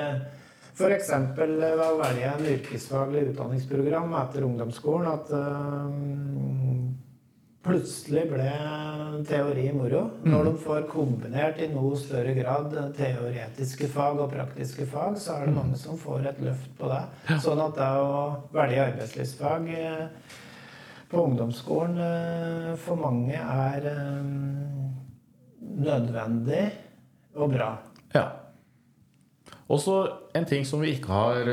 f.eks. 0.75 1.11
ved 1.39 1.83
å 1.83 1.91
velge 2.01 2.31
en 2.31 2.49
yrkesfaglig 2.51 3.29
utdanningsprogram 3.31 4.15
etter 4.19 4.47
ungdomsskolen 4.47 5.11
at 5.11 5.35
eh, 5.35 6.84
plutselig 7.65 8.27
ble 8.29 8.51
teori 9.29 9.65
moro. 9.73 10.03
Når 10.27 10.49
de 10.49 10.53
får 10.65 10.87
kombinert 10.91 11.61
i 11.65 11.71
noe 11.73 11.97
større 11.99 12.35
grad 12.37 12.75
teoretiske 12.99 13.89
fag 13.93 14.21
og 14.21 14.33
praktiske 14.35 14.87
fag, 14.91 15.17
så 15.21 15.39
er 15.39 15.49
det 15.49 15.57
mange 15.57 15.79
som 15.81 15.99
får 16.01 16.29
et 16.31 16.43
løft 16.45 16.71
på 16.79 16.91
det. 16.93 17.03
Sånn 17.45 17.63
at 17.65 17.77
det 17.79 17.91
å 18.05 18.21
velge 18.55 18.85
arbeidslivsfag 18.91 19.71
eh, 19.79 20.07
på 21.11 21.25
ungdomsskolen 21.25 21.99
eh, 22.05 22.71
for 22.85 23.01
mange 23.01 23.41
er 23.41 23.91
eh, 23.91 24.31
nødvendig 25.89 26.65
og 27.35 27.57
bra. 27.57 27.71
Ja. 28.15 28.29
Og 29.73 29.81
så 29.81 29.99
en 30.37 30.47
ting 30.49 30.67
som 30.69 30.85
vi 30.85 30.93
ikke 30.99 31.17
har 31.17 31.49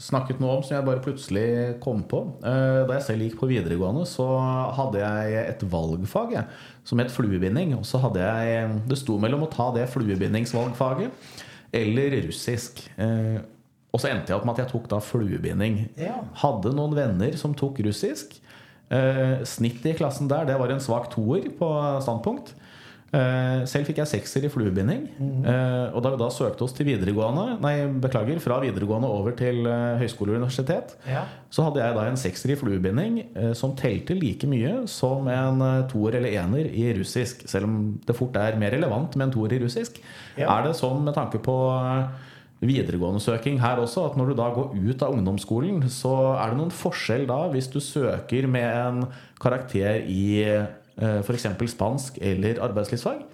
snakket 0.00 0.40
noe 0.42 0.56
om, 0.56 0.62
som 0.66 0.74
jeg 0.76 0.86
bare 0.88 1.02
plutselig 1.04 1.46
kom 1.84 2.02
på. 2.10 2.20
Eh, 2.42 2.82
Da 2.88 2.96
jeg 2.98 3.02
selv 3.06 3.22
gikk 3.28 3.38
på 3.40 3.48
videregående, 3.50 4.02
så 4.10 4.26
hadde 4.74 4.98
jeg 5.04 5.48
et 5.54 5.60
valgfag 5.70 6.44
som 6.84 6.98
het 6.98 7.12
fluebinding. 7.14 7.76
Og 7.78 7.84
så 7.86 8.00
hadde 8.02 8.18
jeg 8.20 8.80
Det 8.88 8.98
sto 8.98 9.18
mellom 9.18 9.42
å 9.46 9.50
ta 9.50 9.70
det 9.72 9.88
fluebindingsvalgfaget 9.94 11.10
eller 11.72 12.20
russisk. 12.26 12.82
Eh, 12.98 13.38
Og 13.94 14.00
så 14.02 14.08
endte 14.10 14.32
jeg 14.32 14.36
opp 14.40 14.44
med 14.44 14.58
at 14.58 14.64
jeg 14.66 14.72
tok 14.72 14.88
da 14.90 14.98
fluebinding. 14.98 15.88
Ja. 15.96 16.16
Hadde 16.42 16.72
noen 16.74 16.94
venner 16.96 17.36
som 17.38 17.54
tok 17.54 17.78
russisk. 17.86 18.40
Eh, 18.90 19.44
Snittet 19.46 19.86
i 19.86 19.94
klassen 19.94 20.26
der, 20.28 20.44
det 20.44 20.58
var 20.58 20.68
en 20.74 20.80
svak 20.82 21.10
toer 21.14 21.46
på 21.56 21.68
standpunkt. 22.02 22.54
Eh, 23.14 23.60
Selv 23.70 23.86
fikk 23.86 24.00
jeg 24.02 24.10
sekser 24.10 24.44
i 24.46 24.50
fluebinding. 24.50 25.04
Eh, 25.46 25.94
Og 25.94 26.02
da 26.02 26.10
vi 26.10 26.18
da 26.18 26.28
søkte 26.34 26.64
oss 26.66 26.72
til 26.74 26.88
videregående 26.88 27.60
Nei, 27.62 27.74
beklager, 28.02 28.40
fra 28.42 28.58
videregående 28.64 29.06
over 29.06 29.36
til 29.38 29.60
eh, 29.70 30.00
høyskole 30.02 30.34
og 30.34 30.40
universitet, 30.42 30.96
Ja. 31.06 31.22
så 31.50 31.62
hadde 31.68 31.78
jeg 31.84 31.94
da 31.94 32.06
en 32.08 32.16
sekser 32.18 32.50
i 32.50 32.58
fluebinding 32.58 33.20
som 33.54 33.76
telte 33.78 34.16
like 34.18 34.46
mye 34.50 34.88
som 34.90 35.28
en 35.30 35.62
toer 35.88 36.16
eller 36.18 36.34
ener 36.42 36.66
i 36.66 36.88
russisk. 36.98 37.46
Selv 37.48 37.64
om 37.68 38.00
det 38.04 38.16
fort 38.16 38.34
er 38.36 38.58
mer 38.58 38.72
relevant 38.74 39.14
med 39.16 39.28
en 39.28 39.32
toer 39.36 39.52
i 39.54 39.62
russisk. 39.62 40.00
Ja. 40.36 40.50
Er 40.58 40.66
det 40.66 40.74
sånn 40.76 41.04
med 41.04 41.14
tanke 41.14 41.38
på 41.38 41.54
videregående 42.64 43.20
søking 43.20 43.58
her 43.60 43.76
også, 43.82 44.06
at 44.10 44.16
når 44.16 44.30
du 44.32 44.34
da 44.38 44.48
går 44.54 44.72
ut 44.90 45.02
av 45.04 45.12
ungdomsskolen, 45.14 45.82
så 45.92 46.14
er 46.40 46.50
det 46.50 46.58
noen 46.58 46.72
forskjell 46.74 47.26
da 47.28 47.42
hvis 47.52 47.68
du 47.70 47.78
søker 47.84 48.46
med 48.48 48.64
en 48.64 49.06
karakter 49.42 50.02
i 50.08 50.64
f.eks. 50.96 51.46
spansk 51.72 52.18
eller 52.22 52.60
arbeidslivsfag? 52.62 53.24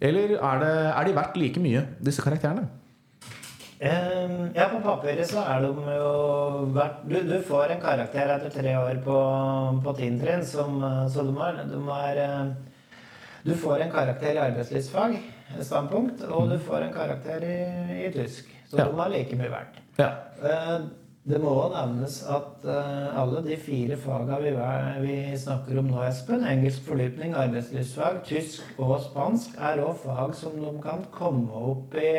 Eller 0.00 0.36
er, 0.38 0.60
det, 0.62 0.70
er 0.96 1.04
de 1.08 1.16
verdt 1.16 1.36
like 1.36 1.60
mye, 1.60 1.82
disse 2.00 2.22
karakterene? 2.24 2.68
Eh, 3.80 4.32
Ja, 4.54 4.66
på 4.68 4.80
papiret 4.84 5.28
så 5.30 5.40
er 5.40 5.62
de 5.64 5.68
jo 5.96 6.66
verdt 6.74 7.04
du, 7.08 7.16
du 7.24 7.38
får 7.48 7.72
en 7.76 7.80
karakter 7.80 8.28
etter 8.34 8.52
tre 8.52 8.74
år 8.76 8.98
på, 9.04 9.14
på 9.84 9.94
som 10.44 10.82
eh, 10.84 11.06
Så 11.08 11.24
de 11.24 11.32
er, 11.46 11.60
de 11.70 11.80
er 11.96 12.20
eh, 12.24 12.50
Du 13.44 13.54
får 13.56 13.80
en 13.86 13.90
karakter 13.92 14.34
i 14.36 14.42
arbeidslivsfag, 14.42 15.16
standpunkt, 15.64 16.20
og 16.28 16.50
du 16.50 16.58
får 16.58 16.82
en 16.88 16.92
karakter 16.92 17.40
i, 17.40 18.06
i 18.06 18.10
tysk. 18.12 18.50
Så 18.68 18.76
Ja. 18.76 18.84
de 18.84 19.00
er 19.00 19.08
like 19.08 19.36
mye 19.36 19.48
verdt. 19.50 19.78
Ja. 19.98 20.10
Eh, 20.44 20.80
Det 21.28 21.36
må 21.36 21.50
òg 21.52 21.74
nevnes 21.74 22.22
at 22.32 22.62
uh, 22.64 23.10
alle 23.20 23.42
de 23.44 23.56
fire 23.60 23.98
fagene 24.00 24.38
vi, 24.40 24.52
vi 25.04 25.16
snakker 25.38 25.78
om 25.82 25.90
nå, 25.92 26.00
Espen, 26.08 26.46
engelsk 26.48 26.86
fordypning, 26.88 27.34
arbeidslivsfag, 27.36 28.22
tysk 28.24 28.80
og 28.80 28.96
spansk, 29.04 29.58
er 29.60 29.82
òg 29.84 30.00
fag 30.00 30.32
som 30.38 30.56
de 30.56 30.72
kan 30.80 31.04
komme 31.12 31.60
opp 31.74 31.96
i 32.00 32.14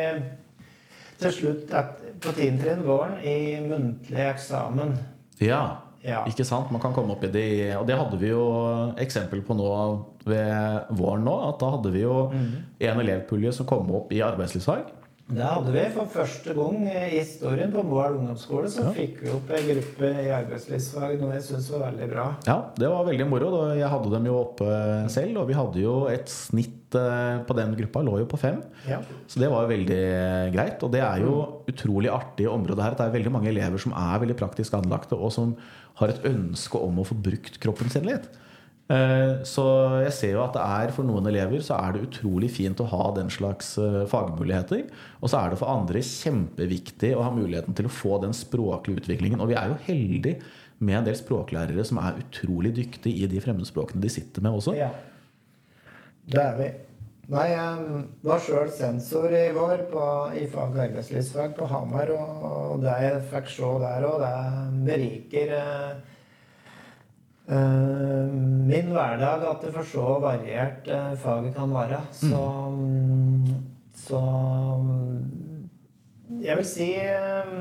til 1.22 1.34
slutt 1.34 1.74
et, 1.78 2.04
på 2.22 2.34
tiendetrinn 2.36 2.86
våren 2.86 3.18
i 3.26 3.58
muntlig 3.66 4.28
eksamen. 4.30 4.98
ja. 5.42 5.64
Ja. 6.02 6.24
Ikke 6.26 6.42
sant? 6.42 6.70
Man 6.74 6.82
kan 6.82 6.90
komme 6.96 7.14
opp 7.14 7.22
i 7.22 7.30
det 7.30 7.76
Og 7.78 7.84
det 7.86 7.94
hadde 7.94 8.18
vi 8.18 8.32
jo 8.32 8.42
eksempel 8.98 9.38
på 9.46 9.54
nå 9.54 9.68
ved 10.26 10.88
våren 10.98 11.22
nå. 11.22 11.34
At 11.46 11.60
da 11.62 11.68
hadde 11.76 11.92
vi 11.94 12.02
jo 12.02 12.16
en 12.32 13.02
elevpulje 13.04 13.52
som 13.54 13.68
kom 13.70 13.90
opp 13.94 14.10
i 14.10 14.18
arbeidslivsfag. 14.26 14.90
Det 15.32 15.44
hadde 15.46 15.72
vi 15.72 15.82
for 15.94 16.08
første 16.12 16.52
gang 16.56 16.82
i 16.90 17.02
historien 17.14 17.70
på 17.72 17.84
Moelv 17.86 18.18
ungdomsskole. 18.18 18.68
Så 18.72 18.90
fikk 18.92 19.22
vi 19.22 19.30
opp 19.32 19.48
en 19.54 19.68
gruppe 19.68 20.10
i 20.20 20.32
arbeidslivsfag, 20.34 21.14
noe 21.20 21.36
jeg 21.38 21.46
syns 21.46 21.70
var 21.72 21.86
veldig 21.86 22.08
bra. 22.10 22.26
Ja, 22.48 22.56
det 22.76 22.90
var 22.90 23.06
veldig 23.06 23.28
moro. 23.30 23.52
da. 23.54 23.62
Jeg 23.78 23.90
hadde 23.94 24.12
dem 24.12 24.28
jo 24.28 24.36
oppe 24.42 24.68
selv, 25.14 25.40
og 25.40 25.48
vi 25.48 25.56
hadde 25.56 25.80
jo 25.84 25.94
et 26.12 26.28
snitt 26.32 26.98
eh, 26.98 27.40
på 27.48 27.56
den 27.56 27.76
gruppa 27.78 28.04
lå 28.04 28.18
jo 28.24 28.28
på 28.28 28.40
fem. 28.42 28.60
Ja. 28.90 29.00
Så 29.30 29.40
det 29.40 29.48
var 29.54 29.70
veldig 29.70 30.02
greit. 30.52 30.84
Og 30.84 30.92
det 30.92 31.04
er 31.06 31.24
jo 31.24 31.38
utrolig 31.70 32.12
artig 32.12 32.50
område 32.50 32.84
her. 32.84 32.92
at 32.92 33.00
Det 33.00 33.08
er 33.08 33.16
veldig 33.16 33.36
mange 33.38 33.52
elever 33.54 33.80
som 33.80 33.96
er 33.96 34.20
veldig 34.26 34.36
praktisk 34.42 34.76
anlagte, 34.76 35.16
og 35.16 35.32
som 35.32 35.56
har 36.02 36.12
et 36.12 36.28
ønske 36.28 36.82
om 36.82 37.00
å 37.00 37.08
få 37.08 37.16
brukt 37.16 37.60
kroppen 37.62 37.92
sin 37.94 38.08
litt. 38.10 38.28
Eh, 38.92 39.42
Så 39.48 39.64
jeg 40.04 40.12
ser 40.16 40.34
jo 40.36 40.42
at 40.44 40.56
det 40.56 40.62
er 40.62 40.92
for 40.94 41.06
noen 41.08 41.28
elever 41.30 41.62
så 41.64 41.78
er 41.78 41.94
det 41.94 42.06
utrolig 42.08 42.50
fint 42.52 42.80
å 42.82 42.88
ha 42.90 43.06
den 43.16 43.30
slags 43.32 43.74
eh, 43.80 44.02
fagmuligheter. 44.10 44.84
Og 45.22 45.32
så 45.32 45.40
er 45.40 45.52
det 45.52 45.60
for 45.62 45.72
andre 45.72 46.02
kjempeviktig 46.04 47.14
å 47.16 47.24
ha 47.24 47.32
muligheten 47.34 47.76
til 47.78 47.88
å 47.88 47.94
få 47.94 48.20
den 48.24 48.36
språklige 48.36 49.04
utviklingen. 49.04 49.40
Og 49.40 49.52
vi 49.52 49.58
er 49.58 49.72
jo 49.72 49.80
heldige 49.86 50.42
med 50.82 50.98
en 50.98 51.08
del 51.08 51.16
språklærere 51.16 51.84
som 51.86 52.00
er 52.02 52.20
utrolig 52.24 52.74
dyktige 52.76 53.24
i 53.24 53.30
de 53.30 53.42
fremmedspråkene 53.42 54.02
de 54.02 54.10
sitter 54.12 54.44
med 54.44 54.58
også. 54.58 54.74
Ja. 54.76 54.90
Det 56.26 56.42
er 56.42 56.56
vi. 56.58 56.72
Nei, 57.32 57.44
jeg 57.52 58.00
var 58.26 58.40
sjøl 58.42 58.70
sensor 58.74 59.30
i 59.30 59.44
vår 59.54 59.84
på, 59.92 60.06
i 60.36 60.42
fag 60.50 60.74
arbeidslivsfag 60.88 61.54
på 61.56 61.68
Hamar, 61.70 62.10
og, 62.12 62.42
og 62.48 62.82
det 62.82 62.96
jeg 63.04 63.20
fikk 63.30 63.52
se 63.54 63.70
der 63.84 64.06
òg, 64.08 64.24
det 64.24 64.88
beriker 64.88 65.54
eh, 65.56 66.11
min 67.50 68.92
hverdag 68.94 69.42
at 69.50 69.64
det 69.64 69.72
for 69.74 69.88
så 69.88 70.18
variert 70.22 70.88
eh, 70.88 71.12
faget 71.18 71.54
kan 71.56 71.74
være. 71.74 71.98
Så, 72.14 72.42
så 74.06 74.22
jeg 76.42 76.56
vil 76.56 76.68
si 76.68 76.90
eh, 77.02 77.54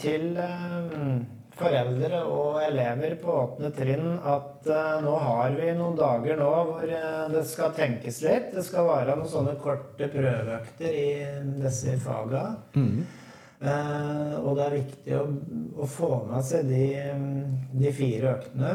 til 0.00 0.36
eh, 0.40 1.20
foreldre 1.56 2.22
og 2.28 2.58
elever 2.60 3.16
på 3.20 3.32
åpne 3.32 3.70
trinn 3.76 4.16
at 4.18 4.66
uh, 4.68 4.98
nå 5.04 5.14
har 5.22 5.54
vi 5.56 5.70
noen 5.76 5.96
dager 5.98 6.36
nå 6.40 6.50
hvor 6.68 6.84
uh, 6.90 7.28
det 7.32 7.44
skal 7.48 7.72
tenkes 7.76 8.20
litt. 8.26 8.50
Det 8.54 8.64
skal 8.66 8.88
være 8.90 9.16
noen 9.16 9.30
sånne 9.30 9.56
korte 9.62 10.10
prøveøkter 10.12 10.98
i 11.00 11.08
disse 11.62 11.96
faga. 12.04 12.44
Eh, 12.76 13.24
og 13.60 14.50
det 14.58 14.64
er 14.66 14.74
viktig 14.74 15.16
å, 15.16 15.24
å 15.80 15.86
få 15.88 16.10
med 16.28 16.44
seg 16.44 16.68
de, 16.68 16.86
de 17.72 17.92
fire 17.96 18.34
øktene. 18.36 18.72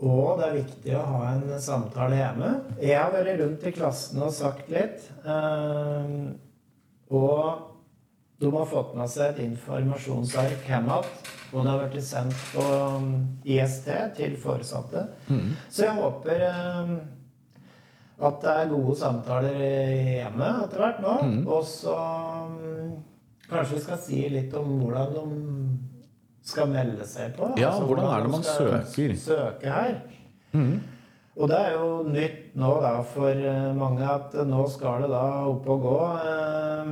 Og 0.00 0.38
det 0.40 0.46
er 0.46 0.54
viktig 0.56 0.94
å 0.96 1.02
ha 1.04 1.24
en 1.34 1.48
samtale 1.60 2.16
hjemme. 2.16 2.50
Jeg 2.80 2.96
har 2.96 3.12
vært 3.12 3.40
rundt 3.42 3.66
i 3.68 3.72
klassene 3.76 4.28
og 4.28 4.32
sagt 4.36 4.70
litt. 4.72 5.04
Eh, 5.28 6.14
og 7.12 7.66
de 8.40 8.52
har 8.54 8.70
fått 8.70 8.94
med 8.96 9.12
seg 9.12 9.34
et 9.34 9.42
informasjonsark 9.44 10.64
hjem 10.68 10.88
igjen. 10.88 11.10
Og 11.50 11.64
det 11.66 11.70
har 11.72 11.88
blitt 11.90 12.06
sendt 12.06 12.42
på 12.54 12.64
IST 13.50 13.88
til 14.16 14.36
foresatte. 14.40 15.08
Så 15.68 15.84
jeg 15.88 15.96
håper 15.98 16.44
eh, 16.46 16.92
at 18.20 18.42
det 18.42 18.52
er 18.52 18.72
gode 18.72 18.96
samtaler 19.00 19.60
hjemme 19.60 20.48
etter 20.64 20.82
hvert 20.82 21.00
nå. 21.04 21.14
Og 21.48 21.64
så 21.68 21.96
mm, 22.50 22.90
kanskje 23.48 23.78
vi 23.78 23.84
skal 23.86 24.00
si 24.04 24.22
litt 24.32 24.54
om 24.60 24.74
hvordan 24.82 25.14
de 25.16 25.24
skal 26.50 26.70
melde 26.70 27.06
seg 27.08 27.34
på. 27.36 27.52
Ja, 27.60 27.72
hvordan 27.80 28.08
er 28.10 28.22
det 28.22 28.28
de 28.28 28.34
man 28.36 28.46
søker? 28.46 29.16
Søke 29.24 29.72
her. 29.72 30.00
Og 31.40 31.48
det 31.48 31.56
er 31.56 31.76
jo 31.78 31.90
nytt 32.04 32.56
nå 32.60 32.70
da 32.82 32.96
for 33.06 33.30
eh, 33.32 33.70
mange 33.76 34.04
at 34.04 34.34
nå 34.48 34.64
skal 34.68 35.06
det 35.06 35.12
da 35.12 35.22
opp 35.48 35.68
og 35.72 35.84
gå 35.86 35.98
eh, 36.18 36.90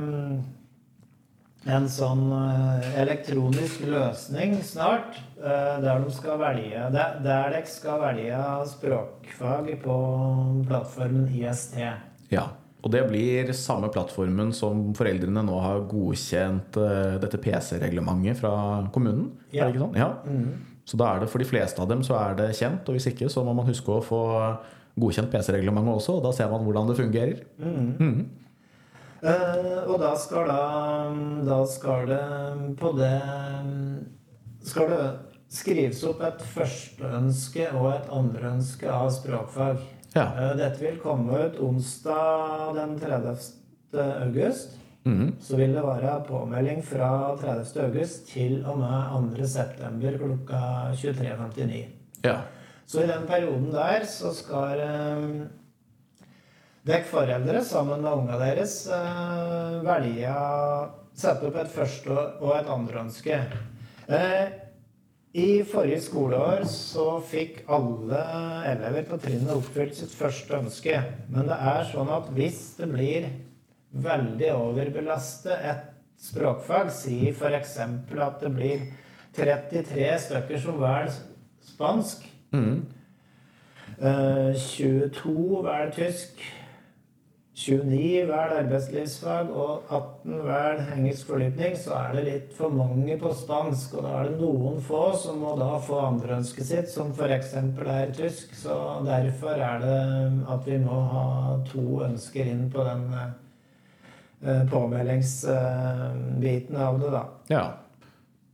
en 1.67 1.89
sånn 1.91 2.29
eh, 2.31 2.85
elektronisk 3.01 3.83
løsning 3.89 4.55
snart, 4.63 5.17
eh, 5.41 5.75
der 5.83 6.05
de 6.05 6.13
skal 6.15 6.39
velge 6.39 6.85
Der, 6.93 7.19
der 7.23 7.51
dere 7.51 7.65
skal 7.67 7.99
velge 8.03 8.39
språkfag 8.71 9.73
på 9.83 9.97
plattformen 10.69 11.27
IST. 11.27 11.77
Ja. 12.31 12.47
Og 12.79 12.93
det 12.93 13.01
blir 13.09 13.51
samme 13.51 13.89
plattformen 13.91 14.53
som 14.55 14.93
foreldrene 14.95 15.43
nå 15.43 15.59
har 15.59 15.83
godkjent 15.91 16.79
eh, 16.79 17.19
dette 17.19 17.41
PC-reglementet 17.43 18.39
fra 18.39 18.53
kommunen. 18.95 19.33
Ja. 19.51 19.65
Er 19.65 19.73
det 19.73 19.75
ikke 19.75 19.87
sånn? 19.89 19.99
Ja. 19.99 20.13
Så 20.87 20.97
da 20.97 21.11
er 21.11 21.21
det 21.21 21.29
for 21.29 21.43
de 21.43 21.49
fleste 21.49 21.83
av 21.83 21.89
dem 21.91 22.01
så 22.07 22.15
er 22.17 22.37
det 22.39 22.53
kjent, 22.57 22.87
og 22.87 22.95
hvis 22.95 23.11
ikke 23.11 23.27
så 23.29 23.43
må 23.45 23.51
man 23.57 23.67
huske 23.67 23.93
å 23.93 24.01
få 24.01 24.21
godkjent 24.99 25.31
PC-reglementet 25.31 25.99
også, 25.99 26.17
og 26.17 26.23
da 26.25 26.31
ser 26.35 26.49
man 26.51 26.63
hvordan 26.65 26.89
det 26.89 26.97
fungerer. 26.99 27.43
Eh, 27.59 28.21
og 29.23 29.95
da 29.99 30.13
skal 30.15 30.47
da 30.47 30.59
Da 31.47 31.59
skal 31.67 32.07
det 32.07 32.23
på 32.79 32.91
det 32.97 33.15
Skal 34.63 34.89
det 34.93 35.05
skrives 35.49 36.03
opp 36.05 36.19
et 36.21 36.41
førsteønske 36.53 37.71
og 37.73 37.87
et 37.89 38.11
andreønske 38.13 38.85
av 38.85 39.07
språkfag. 39.15 39.79
Ja. 40.13 40.27
Eh, 40.37 40.51
Dette 40.59 40.83
vil 40.83 40.99
komme 41.01 41.39
ut 41.47 41.57
onsdag 41.65 42.75
den 42.77 42.93
30. 43.01 43.33
august. 44.27 44.75
Mhm. 45.09 45.31
Så 45.41 45.57
vil 45.57 45.73
det 45.73 45.81
være 45.81 46.19
påmelding 46.27 46.83
fra 46.85 47.35
30. 47.41 47.81
august 47.87 48.27
til 48.29 48.59
og 48.67 48.77
med 48.77 49.33
2. 49.39 49.47
september 49.47 50.17
klokka 50.21 50.61
23.59. 50.93 51.85
ja. 52.23 52.37
Så 52.85 53.03
i 53.03 53.07
den 53.07 53.25
perioden 53.29 53.71
der 53.71 54.05
så 54.05 54.31
skal 54.33 54.79
eh, 54.81 55.25
dere 56.87 57.03
foreldre 57.09 57.61
sammen 57.65 58.01
med 58.03 58.13
unga 58.21 58.39
deres 58.39 58.81
eh, 58.87 59.83
å 59.83 60.39
Sette 61.19 61.49
opp 61.49 61.57
et 61.59 61.71
første 61.73 62.15
og 62.15 62.53
et 62.55 62.69
andreønske. 62.71 63.37
Eh, 64.07 64.51
I 65.35 65.47
forrige 65.67 66.05
skoleår 66.05 66.63
så 66.69 67.17
fikk 67.27 67.65
alle 67.67 68.21
elever 68.69 69.03
på 69.09 69.19
trinnet 69.19 69.51
oppfylt 69.51 69.97
sitt 69.97 70.13
første 70.15 70.61
ønske. 70.61 71.01
Men 71.27 71.49
det 71.51 71.57
er 71.73 71.89
sånn 71.91 72.11
at 72.15 72.29
hvis 72.37 72.61
det 72.77 72.87
blir 72.93 73.27
veldig 73.91 74.53
overbelastet 74.55 75.65
et 75.73 75.89
språkfag, 76.23 76.93
si 76.93 77.33
f.eks. 77.33 77.75
at 77.81 78.39
det 78.45 78.53
blir 78.55 78.87
33 79.35 80.07
stykker 80.23 80.63
som 80.63 80.79
velger 80.79 81.19
spansk, 81.73 82.23
mm. 82.55 82.79
Eh, 83.99 84.55
22 84.55 85.59
velger 85.65 85.89
tysk. 85.91 86.39
29 87.59 88.23
vel 88.29 88.53
arbeidslivsfag 88.55 89.49
og 89.51 89.89
18 89.91 90.37
vel 90.47 90.77
engelsk 90.93 91.27
fordypning, 91.27 91.73
så 91.75 91.91
er 91.97 92.13
det 92.15 92.21
litt 92.27 92.53
for 92.55 92.69
mange 92.71 93.17
på 93.19 93.33
spansk. 93.35 93.93
Og 93.97 94.03
da 94.05 94.11
er 94.19 94.23
det 94.29 94.39
noen 94.39 94.81
få 94.85 95.17
som 95.19 95.39
må 95.43 95.57
da 95.59 95.79
få 95.83 95.99
andreønsket 96.05 96.65
sitt, 96.69 96.89
som 96.93 97.11
f.eks. 97.11 97.53
er 97.59 98.11
tysk. 98.15 98.55
Så 98.55 99.03
derfor 99.07 99.53
er 99.57 99.79
det 99.83 99.99
at 100.55 100.63
vi 100.69 100.77
må 100.85 100.97
ha 101.11 101.25
to 101.67 102.03
ønsker 102.07 102.43
inn 102.47 102.71
på 102.71 102.79
den 102.87 103.03
eh, 103.19 104.63
påmeldingsbiten 104.71 106.75
av 106.79 106.99
det, 107.03 107.11
da. 107.17 107.23
ja. 107.51 107.88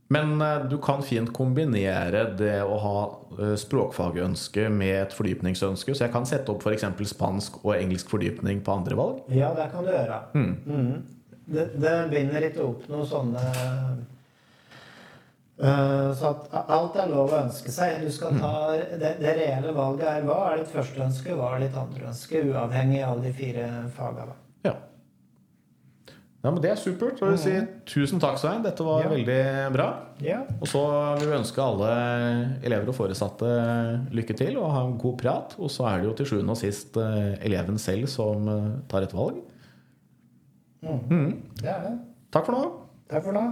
Men 0.08 0.40
eh, 0.40 0.64
du 0.70 0.78
kan 0.78 1.02
fint 1.02 1.32
kombinere 1.34 2.24
det 2.38 2.60
å 2.62 2.78
ha 2.82 2.98
eh, 3.40 3.54
språkfagønske 3.58 4.68
med 4.70 4.94
et 5.00 5.16
fordypningsønske. 5.16 5.94
Så 5.94 6.06
jeg 6.06 6.14
kan 6.14 6.28
sette 6.28 6.52
opp 6.52 6.62
f.eks. 6.62 6.86
spansk 7.10 7.64
og 7.64 7.74
engelsk 7.74 8.10
fordypning 8.14 8.62
på 8.64 8.76
andre 8.78 8.98
valg. 8.98 9.22
Ja, 9.34 9.50
det 9.56 9.70
kan 9.74 9.86
du 9.86 9.92
gjøre. 9.94 10.22
Mhm. 10.34 11.12
Det, 11.46 11.68
det 11.78 11.90
binder 12.10 12.42
ikke 12.42 12.64
opp 12.64 12.88
noe 12.90 13.04
sånne 13.06 13.38
uh, 15.62 16.08
Så 16.10 16.32
at 16.32 16.56
alt 16.74 16.96
er 16.98 17.12
lov 17.12 17.30
å 17.30 17.38
ønske 17.44 17.70
seg. 17.70 18.00
Du 18.02 18.10
skal 18.10 18.34
ta, 18.42 18.72
det, 18.74 19.12
det 19.20 19.36
reelle 19.38 19.70
valget 19.76 20.08
er 20.10 20.26
hva 20.26 20.40
er 20.48 20.64
ditt 20.64 20.74
første 20.74 21.04
ønske, 21.06 21.36
hva 21.38 21.52
er 21.54 21.68
ditt 21.68 21.78
andre 21.78 22.10
ønske, 22.10 22.42
uavhengig 22.50 23.04
av 23.06 23.22
de 23.22 23.30
fire 23.38 23.68
fagene. 23.94 24.34
Ja. 26.46 26.52
men 26.54 26.62
Det 26.62 26.70
er 26.70 26.78
supert. 26.78 27.18
Så 27.18 27.26
vil 27.32 27.38
si 27.42 27.54
tusen 27.90 28.20
takk, 28.22 28.38
Svein. 28.38 28.62
Dette 28.62 28.84
var 28.86 29.02
Ja. 29.02 29.08
veldig 29.10 29.72
bra. 29.74 29.86
Ja. 30.22 30.38
Og 30.60 30.68
så 30.70 30.84
vil 31.18 31.28
vi 31.32 31.36
ønske 31.40 31.58
alle 31.64 31.90
elever 32.62 32.88
og 32.92 32.94
foresatte 32.94 33.50
lykke 34.14 34.36
til 34.38 34.56
og 34.62 34.70
ha 34.72 34.84
en 34.86 34.96
god 35.02 35.18
prat. 35.18 35.56
Og 35.58 35.68
så 35.74 35.88
er 35.90 35.98
det 36.00 36.06
jo 36.10 36.14
til 36.22 36.26
sjuende 36.32 36.54
og 36.54 36.60
sist 36.62 36.96
eh, 36.96 37.34
eleven 37.44 37.78
selv 37.82 38.06
som 38.06 38.46
eh, 38.48 38.70
tar 38.88 39.02
et 39.02 39.12
valg. 39.16 39.42
Det 40.82 41.66
er 41.66 41.80
det. 41.82 41.94
Takk 42.32 42.46
for 42.46 42.52
nå. 42.54 42.64
Takk 43.10 43.24
for 43.26 43.32
nå. 43.34 43.44